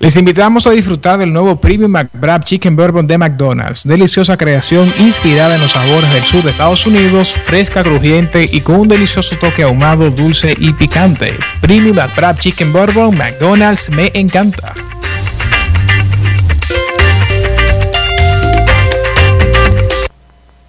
[0.00, 3.82] Les invitamos a disfrutar del nuevo Premium McBrab Chicken Bourbon de McDonald's.
[3.84, 8.76] Deliciosa creación inspirada en los sabores del sur de Estados Unidos, fresca, crujiente y con
[8.76, 11.34] un delicioso toque ahumado, dulce y picante.
[11.60, 14.72] Premium McBrab Chicken Bourbon McDonald's me encanta.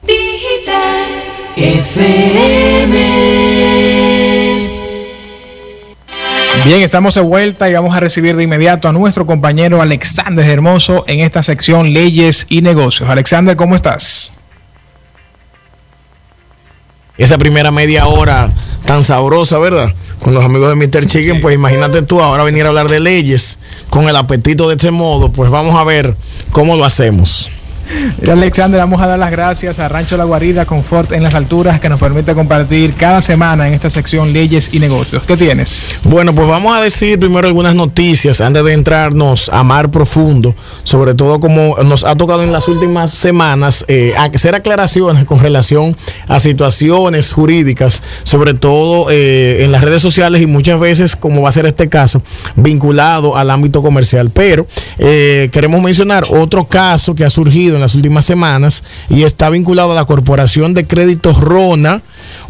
[0.03, 1.07] Digital
[1.55, 2.60] FM.
[6.71, 11.03] Bien, estamos de vuelta y vamos a recibir de inmediato a nuestro compañero Alexander Hermoso
[11.05, 13.09] en esta sección Leyes y Negocios.
[13.09, 14.31] Alexander, ¿cómo estás?
[17.17, 18.53] esa primera media hora
[18.85, 19.93] tan sabrosa, ¿verdad?
[20.21, 21.07] Con los amigos de Mr.
[21.07, 23.59] Chicken, pues imagínate tú ahora venir a hablar de leyes
[23.89, 26.15] con el apetito de este modo, pues vamos a ver
[26.53, 27.51] cómo lo hacemos.
[28.19, 31.79] Mira, Alexander, vamos a dar las gracias a Rancho La Guarida, Confort en las Alturas,
[31.79, 35.23] que nos permite compartir cada semana en esta sección Leyes y Negocios.
[35.23, 35.99] ¿Qué tienes?
[36.03, 41.13] Bueno, pues vamos a decir primero algunas noticias antes de entrarnos a mar profundo, sobre
[41.13, 45.95] todo como nos ha tocado en las últimas semanas, eh, hacer aclaraciones con relación
[46.27, 51.49] a situaciones jurídicas, sobre todo eh, en las redes sociales y muchas veces, como va
[51.49, 52.21] a ser este caso,
[52.55, 54.29] vinculado al ámbito comercial.
[54.31, 54.67] Pero
[54.97, 59.91] eh, queremos mencionar otro caso que ha surgido en las últimas semanas y está vinculado
[59.91, 62.01] a la Corporación de Créditos RONA,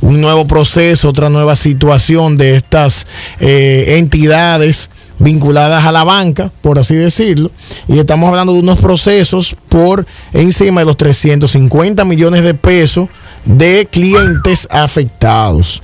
[0.02, 3.08] un nuevo proceso, otra nueva situación de estas
[3.40, 4.90] eh, entidades
[5.22, 7.52] vinculadas a la banca, por así decirlo,
[7.88, 13.08] y estamos hablando de unos procesos por encima de los 350 millones de pesos
[13.46, 15.82] de clientes afectados.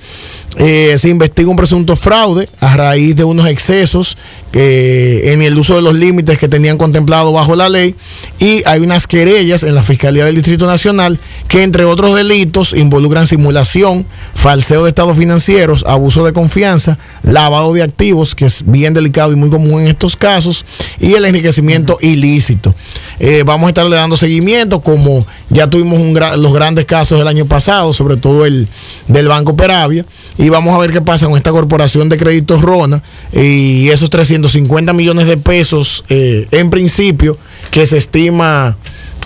[0.59, 4.17] Eh, se investiga un presunto fraude a raíz de unos excesos
[4.51, 7.93] que, en el uso de los límites que tenían contemplado bajo la ley
[8.39, 13.27] y hay unas querellas en la Fiscalía del Distrito Nacional que entre otros delitos involucran
[13.27, 19.31] simulación, falseo de estados financieros, abuso de confianza, lavado de activos, que es bien delicado
[19.33, 20.65] y muy común en estos casos,
[20.99, 22.73] y el enriquecimiento ilícito.
[23.19, 27.27] Eh, vamos a estarle dando seguimiento como ya tuvimos un gra- los grandes casos del
[27.27, 28.67] año pasado, sobre todo el
[29.07, 30.05] del Banco Peravia,
[30.37, 33.01] y vamos a ver qué pasa con esta corporación de créditos RONA
[33.33, 37.37] y esos 350 millones de pesos eh, en principio
[37.71, 38.77] que se estima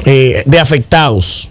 [0.06, 1.50] eh, de afectados.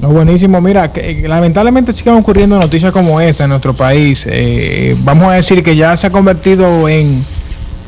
[0.00, 0.60] No, buenísimo.
[0.60, 4.24] Mira, que, que lamentablemente siguen ocurriendo noticias como esta en nuestro país.
[4.28, 7.24] Eh, vamos a decir que ya se ha convertido en,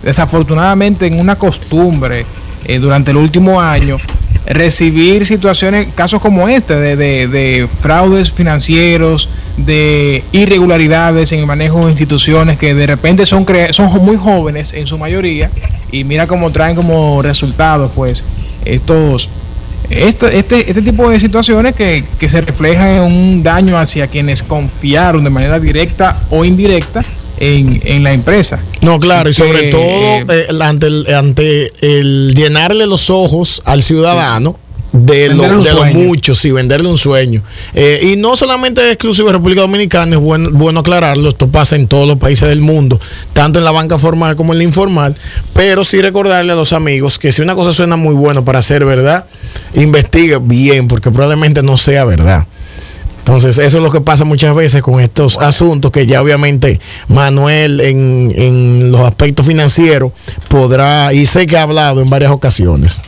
[0.03, 2.25] desafortunadamente, en una costumbre
[2.65, 3.99] eh, durante el último año
[4.47, 11.91] recibir situaciones, casos como este, de- de fraudes financieros, de irregularidades en el manejo de
[11.91, 15.51] instituciones que de repente son, son muy jóvenes en su mayoría
[15.91, 18.23] y mira cómo traen como resultado pues
[18.65, 19.29] estos
[19.89, 24.43] esto- este, este tipo de situaciones que, que se reflejan en un daño hacia quienes
[24.43, 27.05] confiaron de manera directa o indirecta
[27.39, 28.61] en, en la empresa.
[28.81, 33.63] No, claro, y sobre que, todo eh, eh, ante, el, ante el llenarle los ojos
[33.65, 34.59] al ciudadano.
[35.05, 37.43] De lo, de lo mucho, sí, venderle un sueño.
[37.75, 41.77] Eh, y no solamente es exclusivo de República Dominicana, es bueno, bueno aclararlo, esto pasa
[41.77, 42.99] en todos los países del mundo,
[43.33, 45.15] tanto en la banca formal como en la informal,
[45.53, 48.85] pero sí recordarle a los amigos que si una cosa suena muy bueno para ser
[48.85, 49.27] verdad,
[49.75, 52.47] investigue bien, porque probablemente no sea verdad.
[53.19, 57.81] Entonces, eso es lo que pasa muchas veces con estos asuntos que ya obviamente Manuel
[57.81, 60.13] en, en los aspectos financieros
[60.47, 63.01] podrá, y sé que ha hablado en varias ocasiones.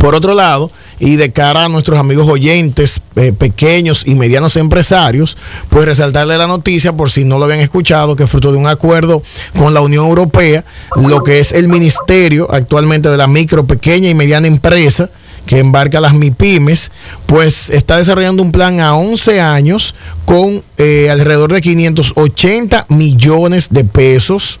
[0.00, 0.70] Por otro lado,
[1.00, 5.36] y de cara a nuestros amigos oyentes, eh, pequeños y medianos empresarios,
[5.70, 9.22] pues resaltarle la noticia, por si no lo habían escuchado, que fruto de un acuerdo
[9.56, 10.64] con la Unión Europea,
[10.96, 15.10] lo que es el Ministerio actualmente de la micro, pequeña y mediana empresa,
[15.46, 16.92] que embarca las MIPIMES,
[17.24, 19.94] pues está desarrollando un plan a 11 años
[20.26, 24.60] con eh, alrededor de 580 millones de pesos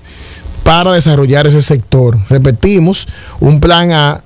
[0.62, 2.18] para desarrollar ese sector.
[2.30, 3.06] Repetimos,
[3.38, 4.24] un plan a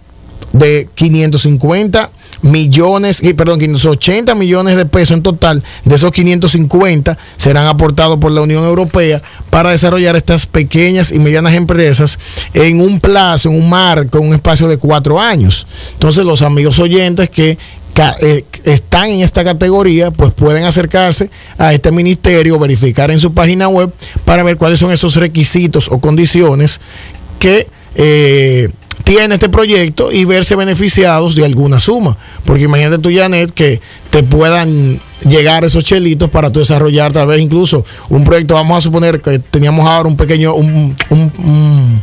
[0.53, 2.11] de 550
[2.43, 8.33] millones, y, perdón, 580 millones de pesos en total, de esos 550 serán aportados por
[8.33, 12.19] la Unión Europea para desarrollar estas pequeñas y medianas empresas
[12.55, 15.67] en un plazo, en un marco, en un espacio de cuatro años.
[15.95, 17.59] Entonces los amigos oyentes que
[18.21, 23.69] eh, están en esta categoría, pues pueden acercarse a este ministerio, verificar en su página
[23.69, 23.93] web
[24.25, 26.81] para ver cuáles son esos requisitos o condiciones
[27.39, 28.71] que eh,
[29.05, 32.17] tiene este proyecto y verse beneficiados de alguna suma.
[32.45, 33.81] Porque imagínate tú, Janet, que
[34.11, 38.55] te puedan llegar esos chelitos para tú desarrollar tal vez incluso un proyecto.
[38.55, 42.03] Vamos a suponer que teníamos ahora un pequeño, un, un- un-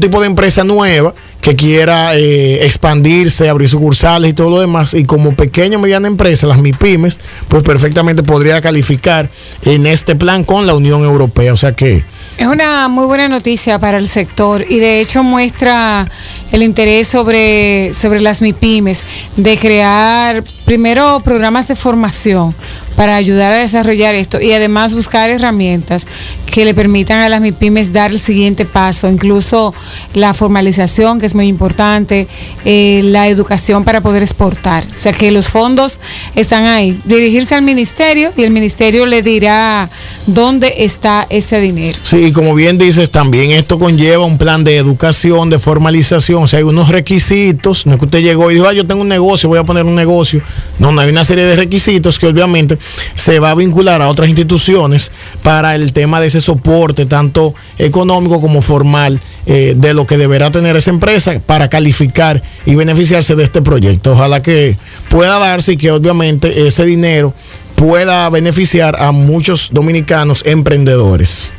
[0.00, 1.14] tipo de empresa nueva
[1.48, 6.06] que quiera eh, expandirse, abrir sucursales y todo lo demás, y como pequeña o mediana
[6.06, 7.18] empresa, las MIPIMES,
[7.48, 9.30] pues perfectamente podría calificar
[9.62, 11.54] en este plan con la Unión Europea.
[11.54, 12.04] O sea que
[12.36, 16.10] Es una muy buena noticia para el sector y de hecho muestra
[16.52, 19.00] el interés sobre, sobre las MIPIMES
[19.36, 22.54] de crear primero programas de formación
[22.98, 26.08] para ayudar a desarrollar esto y además buscar herramientas
[26.46, 29.72] que le permitan a las MIPIMES dar el siguiente paso, incluso
[30.14, 32.26] la formalización, que es muy importante,
[32.64, 34.84] eh, la educación para poder exportar.
[34.92, 36.00] O sea que los fondos
[36.34, 36.98] están ahí.
[37.04, 39.88] Dirigirse al ministerio y el ministerio le dirá
[40.26, 42.00] dónde está ese dinero.
[42.02, 46.46] Sí, y como bien dices, también esto conlleva un plan de educación, de formalización, o
[46.48, 49.08] sea, hay unos requisitos, no es que usted llegó y dijo, ah, yo tengo un
[49.08, 50.42] negocio, voy a poner un negocio.
[50.80, 52.76] No, no hay una serie de requisitos que obviamente
[53.14, 55.12] se va a vincular a otras instituciones
[55.42, 60.50] para el tema de ese soporte, tanto económico como formal, eh, de lo que deberá
[60.50, 64.12] tener esa empresa para calificar y beneficiarse de este proyecto.
[64.12, 64.76] Ojalá que
[65.08, 67.34] pueda darse y que obviamente ese dinero
[67.74, 71.52] pueda beneficiar a muchos dominicanos emprendedores.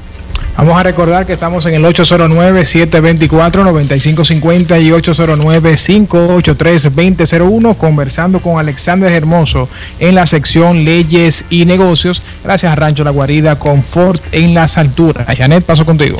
[0.59, 9.69] Vamos a recordar que estamos en el 809-724-9550 y 809-583-2001 conversando con Alexander Hermoso
[10.01, 12.21] en la sección Leyes y Negocios.
[12.43, 15.25] Gracias a Rancho La Guarida, Confort en las alturas.
[15.37, 16.17] Janet, paso contigo.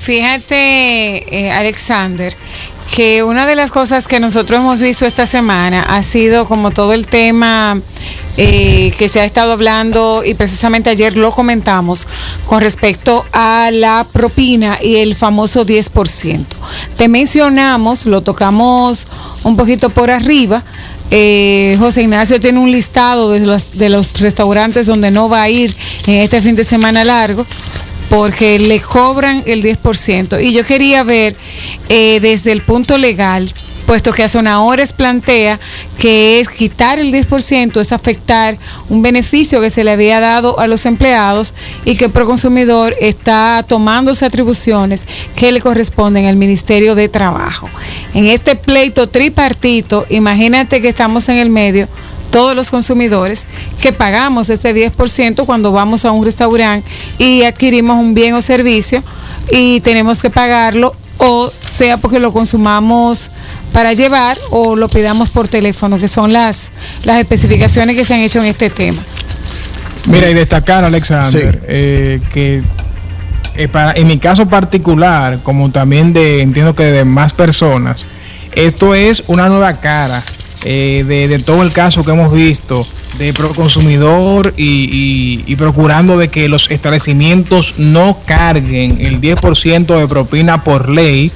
[0.00, 2.34] Fíjate, eh, Alexander,
[2.94, 6.94] que una de las cosas que nosotros hemos visto esta semana ha sido como todo
[6.94, 7.78] el tema
[8.36, 12.06] eh, que se ha estado hablando y precisamente ayer lo comentamos
[12.46, 16.44] con respecto a la propina y el famoso 10%.
[16.96, 19.06] Te mencionamos, lo tocamos
[19.42, 20.62] un poquito por arriba.
[21.10, 25.48] Eh, José Ignacio tiene un listado de los, de los restaurantes donde no va a
[25.50, 25.76] ir
[26.06, 27.44] en este fin de semana largo
[28.10, 30.44] porque le cobran el 10%.
[30.44, 31.36] Y yo quería ver
[31.88, 33.54] eh, desde el punto legal,
[33.86, 34.60] puesto que hace una
[34.96, 35.58] plantea
[35.98, 38.56] que es quitar el 10%, es afectar
[38.88, 41.54] un beneficio que se le había dado a los empleados
[41.84, 45.04] y que el Proconsumidor está tomándose atribuciones
[45.36, 47.68] que le corresponden al Ministerio de Trabajo.
[48.14, 51.88] En este pleito tripartito, imagínate que estamos en el medio
[52.30, 53.46] todos los consumidores
[53.82, 59.02] que pagamos ese 10% cuando vamos a un restaurante y adquirimos un bien o servicio
[59.50, 63.30] y tenemos que pagarlo o sea porque lo consumamos
[63.70, 66.70] para llevar o lo pidamos por teléfono, que son las,
[67.04, 69.02] las especificaciones que se han hecho en este tema.
[70.06, 72.62] Mira, y destacar, Alexander, eh, que
[73.56, 78.06] eh, para, en mi caso particular, como también de, entiendo que de más personas,
[78.52, 80.22] esto es una nueva cara
[80.64, 82.86] eh, de, de, todo el caso que hemos visto
[83.18, 90.08] de proconsumidor y, y, y, procurando de que los establecimientos no carguen el 10% de
[90.08, 91.32] propina por ley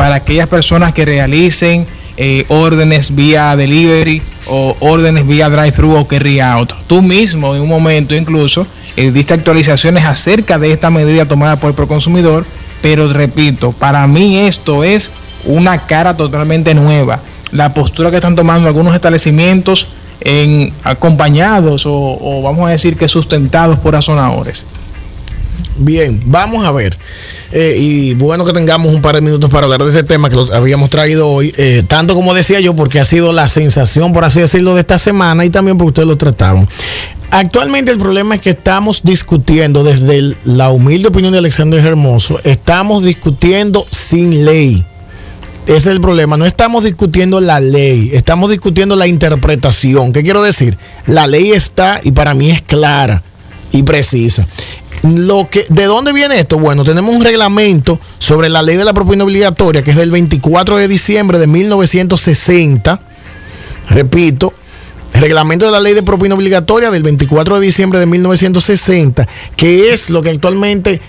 [0.00, 1.86] para aquellas personas que realicen
[2.16, 6.72] eh, órdenes vía delivery o órdenes vía drive-thru o carry out.
[6.86, 11.68] Tú mismo en un momento incluso eh, diste actualizaciones acerca de esta medida tomada por
[11.68, 12.46] el proconsumidor,
[12.80, 15.10] pero repito, para mí esto es
[15.44, 17.20] una cara totalmente nueva
[17.52, 19.86] la postura que están tomando algunos establecimientos
[20.22, 24.64] en acompañados o, o, vamos a decir que sustentados por razonadores.
[25.76, 26.96] Bien, vamos a ver.
[27.52, 30.36] Eh, y bueno que tengamos un par de minutos para hablar de ese tema que
[30.36, 34.24] lo habíamos traído hoy, eh, tanto como decía yo, porque ha sido la sensación, por
[34.24, 36.68] así decirlo, de esta semana y también porque ustedes lo trataron.
[37.30, 43.04] Actualmente el problema es que estamos discutiendo desde la humilde opinión de Alexander Hermoso, estamos
[43.04, 44.84] discutiendo sin ley.
[45.66, 46.36] Ese es el problema.
[46.36, 50.12] No estamos discutiendo la ley, estamos discutiendo la interpretación.
[50.12, 50.76] ¿Qué quiero decir?
[51.06, 53.22] La ley está y para mí es clara
[53.70, 54.46] y precisa.
[55.02, 56.58] Lo que, ¿De dónde viene esto?
[56.58, 60.76] Bueno, tenemos un reglamento sobre la ley de la propina obligatoria que es del 24
[60.76, 63.00] de diciembre de 1960.
[63.88, 64.52] Repito,
[65.14, 69.26] reglamento de la ley de propina obligatoria del 24 de diciembre de 1960,
[69.56, 71.00] que es lo que actualmente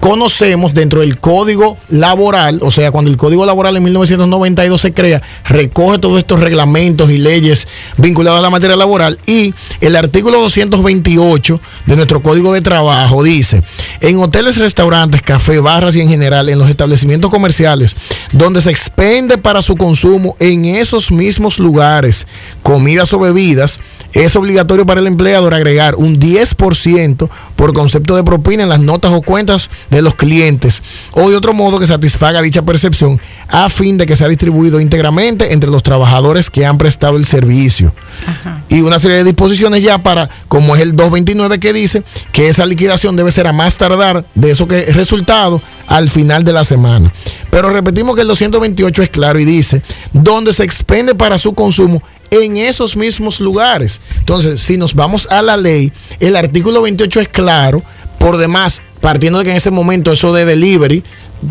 [0.00, 5.22] conocemos dentro del código laboral, o sea, cuando el código laboral en 1992 se crea,
[5.44, 11.60] recoge todos estos reglamentos y leyes vinculadas a la materia laboral y el artículo 228
[11.86, 13.62] de nuestro código de trabajo dice,
[14.00, 17.96] en hoteles, restaurantes, café, barras y en general en los establecimientos comerciales
[18.32, 22.26] donde se expende para su consumo en esos mismos lugares
[22.62, 23.80] comidas o bebidas,
[24.12, 29.12] es obligatorio para el empleador agregar un 10% por concepto de propina en las notas
[29.12, 30.82] o cuentas de los clientes.
[31.12, 35.52] O de otro modo que satisfaga dicha percepción a fin de que sea distribuido íntegramente
[35.52, 37.92] entre los trabajadores que han prestado el servicio.
[38.26, 38.62] Ajá.
[38.68, 42.66] Y una serie de disposiciones ya para, como es el 229 que dice, que esa
[42.66, 46.64] liquidación debe ser a más tardar de eso que es resultado al final de la
[46.64, 47.10] semana.
[47.50, 49.82] Pero repetimos que el 228 es claro y dice,
[50.12, 54.00] donde se expende para su consumo en esos mismos lugares.
[54.18, 57.82] Entonces, si nos vamos a la ley, el artículo 28 es claro,
[58.18, 61.04] por demás, partiendo de que en ese momento eso de delivery,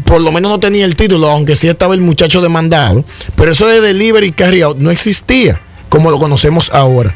[0.06, 3.68] por lo menos no tenía el título, aunque sí estaba el muchacho demandado, pero eso
[3.68, 7.16] de delivery carry out no existía como lo conocemos ahora.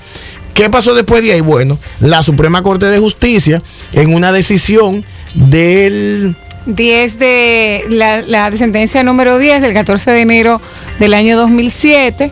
[0.53, 1.41] ¿Qué pasó después de ahí?
[1.41, 3.61] Bueno, la Suprema Corte de Justicia,
[3.93, 10.61] en una decisión del 10 de la, la sentencia número 10 del 14 de enero
[10.99, 12.31] del año 2007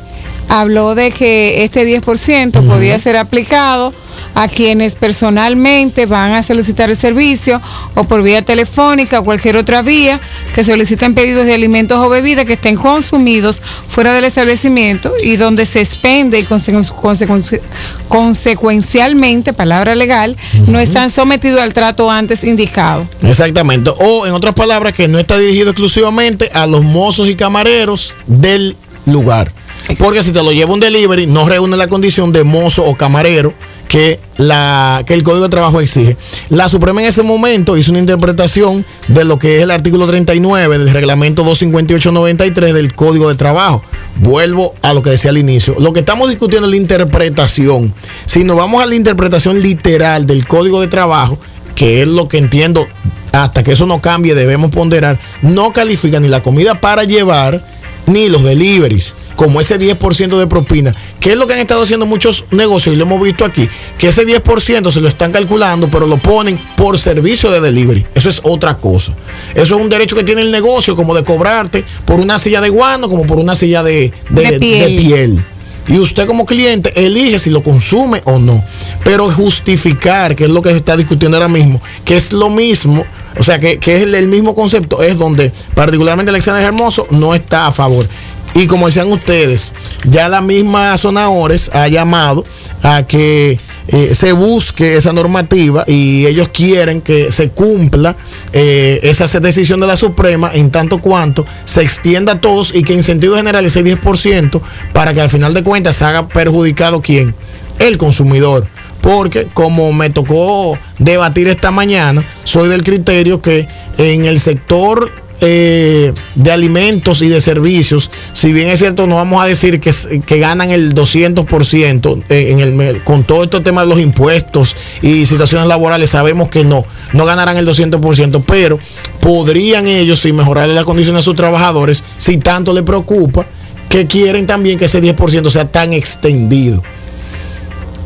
[0.49, 3.93] habló de que este 10% podía ser aplicado
[4.41, 7.61] a quienes personalmente van a solicitar el servicio
[7.93, 10.21] o por vía telefónica o cualquier otra vía
[10.55, 15.65] que soliciten pedidos de alimentos o bebidas que estén consumidos fuera del establecimiento y donde
[15.65, 17.59] se expende y consecu- consecu-
[18.07, 20.37] consecuencialmente, palabra legal,
[20.67, 23.05] no están sometidos al trato antes indicado.
[23.23, 23.91] Exactamente.
[23.99, 28.77] O en otras palabras, que no está dirigido exclusivamente a los mozos y camareros del
[29.05, 29.51] lugar.
[29.97, 33.53] Porque si te lo lleva un delivery, no reúne la condición de mozo o camarero
[33.89, 36.15] que, la, que el Código de Trabajo exige.
[36.49, 40.77] La Suprema en ese momento hizo una interpretación de lo que es el artículo 39
[40.77, 43.83] del reglamento 258-93 del Código de Trabajo.
[44.17, 45.75] Vuelvo a lo que decía al inicio.
[45.79, 47.91] Lo que estamos discutiendo es la interpretación.
[48.27, 51.39] Si nos vamos a la interpretación literal del Código de Trabajo,
[51.73, 52.87] que es lo que entiendo,
[53.31, 57.65] hasta que eso no cambie, debemos ponderar, no califica ni la comida para llevar,
[58.05, 62.05] ni los deliveries, como ese 10% de propina, que es lo que han estado haciendo
[62.05, 66.05] muchos negocios y lo hemos visto aquí, que ese 10% se lo están calculando, pero
[66.07, 68.05] lo ponen por servicio de delivery.
[68.15, 69.13] Eso es otra cosa.
[69.55, 72.67] Eso es un derecho que tiene el negocio, como de cobrarte por una silla de
[72.67, 74.95] guano, como por una silla de, de- De piel.
[74.97, 75.39] de piel.
[75.87, 78.61] Y usted como cliente elige si lo consume o no.
[79.05, 83.05] Pero justificar, que es lo que se está discutiendo ahora mismo, que es lo mismo,
[83.39, 87.33] o sea, que, que es el, el mismo concepto, es donde particularmente Alexander Hermoso no
[87.33, 88.07] está a favor.
[88.55, 89.71] Y como decían ustedes,
[90.05, 92.43] ya la misma Zona Ores ha llamado
[92.81, 93.59] a que
[93.91, 98.15] eh, se busque esa normativa y ellos quieren que se cumpla
[98.53, 102.93] eh, esa decisión de la Suprema en tanto cuanto se extienda a todos y que
[102.93, 104.61] en sentido general ese 10%
[104.93, 107.33] para que al final de cuentas se haga perjudicado quién?
[107.79, 108.67] El consumidor.
[109.01, 116.13] Porque como me tocó debatir esta mañana, soy del criterio que en el sector eh,
[116.35, 119.91] de alimentos y de servicios, si bien es cierto, no vamos a decir que,
[120.25, 125.67] que ganan el 200% en el, con todo este tema de los impuestos y situaciones
[125.67, 128.79] laborales, sabemos que no, no ganarán el 200%, pero
[129.19, 133.45] podrían ellos, si mejorarle las condiciones a sus trabajadores, si tanto les preocupa,
[133.89, 136.81] que quieren también que ese 10% sea tan extendido.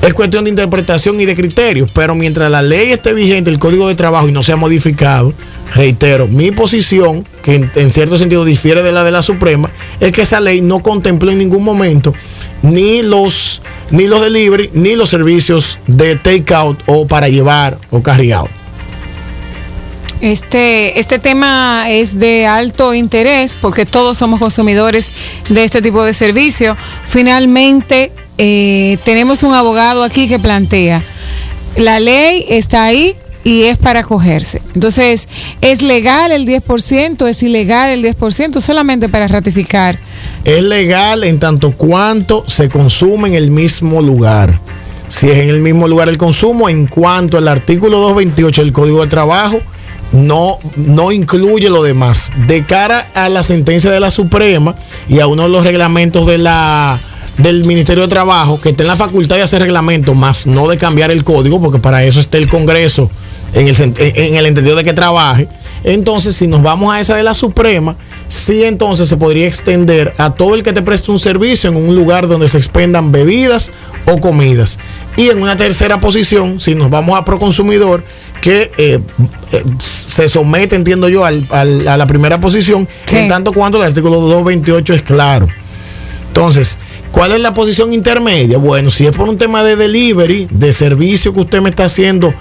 [0.04, 3.88] Es cuestión de interpretación y de criterios, pero mientras la ley esté vigente, el código
[3.88, 5.34] de trabajo y no sea modificado,
[5.74, 9.70] reitero, mi posición, que en, cierto sentido difiere de la de la Suprema,
[10.02, 12.14] es que esa ley no contempló en ningún momento
[12.64, 18.34] ni los, ni los delivery, ni los servicios de takeout o para llevar o carry
[18.34, 18.50] out.
[20.20, 25.10] Este, este tema es de alto interés porque todos somos consumidores
[25.48, 26.76] de este tipo de servicio.
[27.08, 31.02] Finalmente, eh, tenemos un abogado aquí que plantea,
[31.76, 34.62] la ley está ahí y es para acogerse.
[34.74, 35.28] Entonces,
[35.62, 37.28] ¿es legal el 10%?
[37.28, 38.62] ¿Es ilegal el 10%?
[38.62, 40.00] Solamente para ratificar.
[40.46, 44.60] Es legal en tanto cuanto se consume en el mismo lugar.
[45.10, 49.02] Si es en el mismo lugar el consumo, en cuanto al artículo 228 del Código
[49.02, 49.60] de Trabajo,
[50.12, 52.32] no, no incluye lo demás.
[52.48, 54.76] De cara a la sentencia de la Suprema
[55.10, 57.00] y a uno de los reglamentos de la,
[57.38, 60.78] del Ministerio de Trabajo, que está en la facultad de hacer reglamentos, más no de
[60.78, 63.10] cambiar el código, porque para eso está el Congreso
[63.54, 65.48] en el, sen- en el entendido de que trabaje.
[65.84, 67.96] Entonces, si nos vamos a esa de la Suprema,
[68.30, 71.94] sí entonces se podría extender a todo el que te preste un servicio en un
[71.96, 73.72] lugar donde se expendan bebidas
[74.06, 74.78] o comidas.
[75.18, 78.04] Y en una tercera posición, si nos vamos a Proconsumidor,
[78.42, 79.00] que eh,
[79.52, 83.84] eh, se somete, entiendo yo, al- al- a la primera posición, en tanto cuanto el
[83.84, 85.48] artículo 228 es claro.
[86.30, 86.78] Entonces,
[87.14, 88.58] ¿cuál es la posición intermedia?
[88.58, 92.34] Bueno, si es por un tema de delivery, de servicio que usted me está haciendo,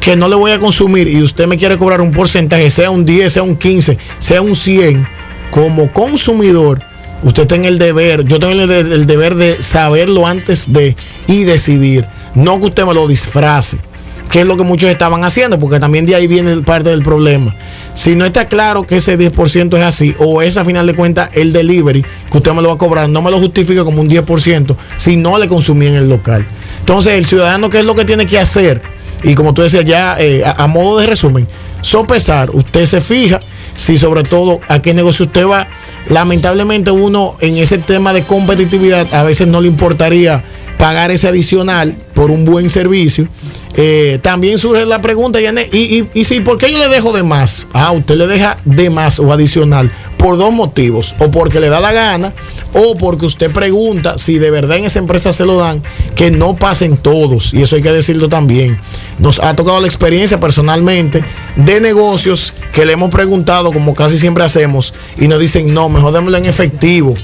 [0.00, 3.06] que no le voy a consumir y usted me quiere cobrar un porcentaje, sea un
[3.06, 5.06] 10, sea un 15, sea un 100,
[5.50, 6.82] como consumidor,
[7.22, 10.96] usted tiene el deber, yo tengo el, deber de saberlo antes de
[11.28, 12.04] y decidir,
[12.34, 13.78] no que usted me lo disfrace
[14.30, 17.54] que es lo que muchos estaban haciendo, porque también de ahí viene parte del problema.
[17.94, 21.30] Si no está claro que ese 10% es así, o es a final de cuentas
[21.32, 24.08] el delivery, que usted me lo va a cobrar, no me lo justifica como un
[24.08, 26.44] 10%, si no le consumí en el local.
[26.80, 28.82] Entonces, el ciudadano, ¿qué es lo que tiene que hacer?
[29.22, 31.48] Y como tú decías ya, eh, a, a modo de resumen,
[31.80, 33.40] sopesar, usted se fija
[33.78, 35.68] si sobre todo a qué negocio usted va.
[36.10, 40.42] Lamentablemente uno en ese tema de competitividad a veces no le importaría
[40.76, 43.28] pagar ese adicional por un buen servicio.
[43.80, 47.12] Eh, también surge la pregunta, Yanet, y, y, y si, ¿por qué yo le dejo
[47.12, 47.68] de más?
[47.72, 51.78] Ah, usted le deja de más o adicional por dos motivos, o porque le da
[51.78, 52.34] la gana,
[52.72, 55.80] o porque usted pregunta si de verdad en esa empresa se lo dan,
[56.16, 58.76] que no pasen todos, y eso hay que decirlo también.
[59.20, 61.22] Nos ha tocado la experiencia personalmente
[61.54, 66.12] de negocios que le hemos preguntado, como casi siempre hacemos, y nos dicen, no, mejor
[66.12, 67.14] démoslo en efectivo.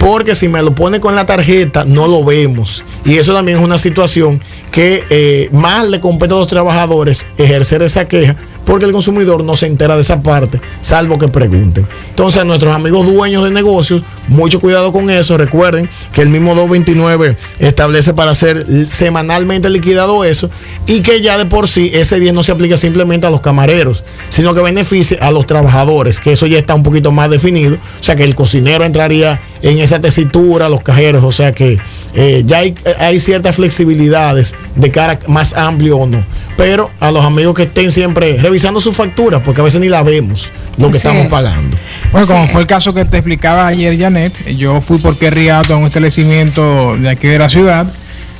[0.00, 2.82] Porque si me lo pone con la tarjeta, no lo vemos.
[3.04, 4.42] Y eso también es una situación
[4.72, 9.54] que eh, más le compete a los trabajadores ejercer esa queja, porque el consumidor no
[9.56, 11.86] se entera de esa parte, salvo que pregunten.
[12.08, 15.36] Entonces, a nuestros amigos dueños de negocios, mucho cuidado con eso.
[15.36, 20.48] Recuerden que el mismo 229 establece para ser semanalmente liquidado eso
[20.86, 24.04] y que ya de por sí ese día no se aplica simplemente a los camareros,
[24.30, 27.74] sino que beneficie a los trabajadores, que eso ya está un poquito más definido.
[27.74, 31.78] O sea, que el cocinero entraría en esa tesitura, los cajeros, o sea que
[32.14, 36.24] eh, ya hay, hay ciertas flexibilidades de cara más amplio o no.
[36.56, 40.02] Pero a los amigos que estén siempre revisando su factura, porque a veces ni la
[40.02, 41.30] vemos lo que Así estamos es.
[41.30, 41.76] pagando.
[42.10, 45.76] Bueno, como fue el caso que te explicaba ayer, Janet, yo fui por Riato a
[45.76, 47.86] un establecimiento de aquí de la ciudad.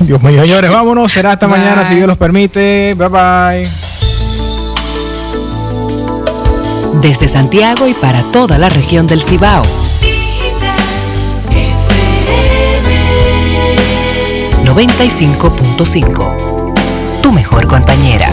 [0.00, 1.12] Dios mío, señores, vámonos.
[1.12, 1.58] Será hasta Bye.
[1.58, 2.94] mañana, si Dios los permite.
[2.94, 3.68] Bye bye.
[7.00, 9.62] Desde Santiago y para toda la región del Cibao.
[14.78, 17.20] 95.5.
[17.20, 18.32] Tu mejor compañera.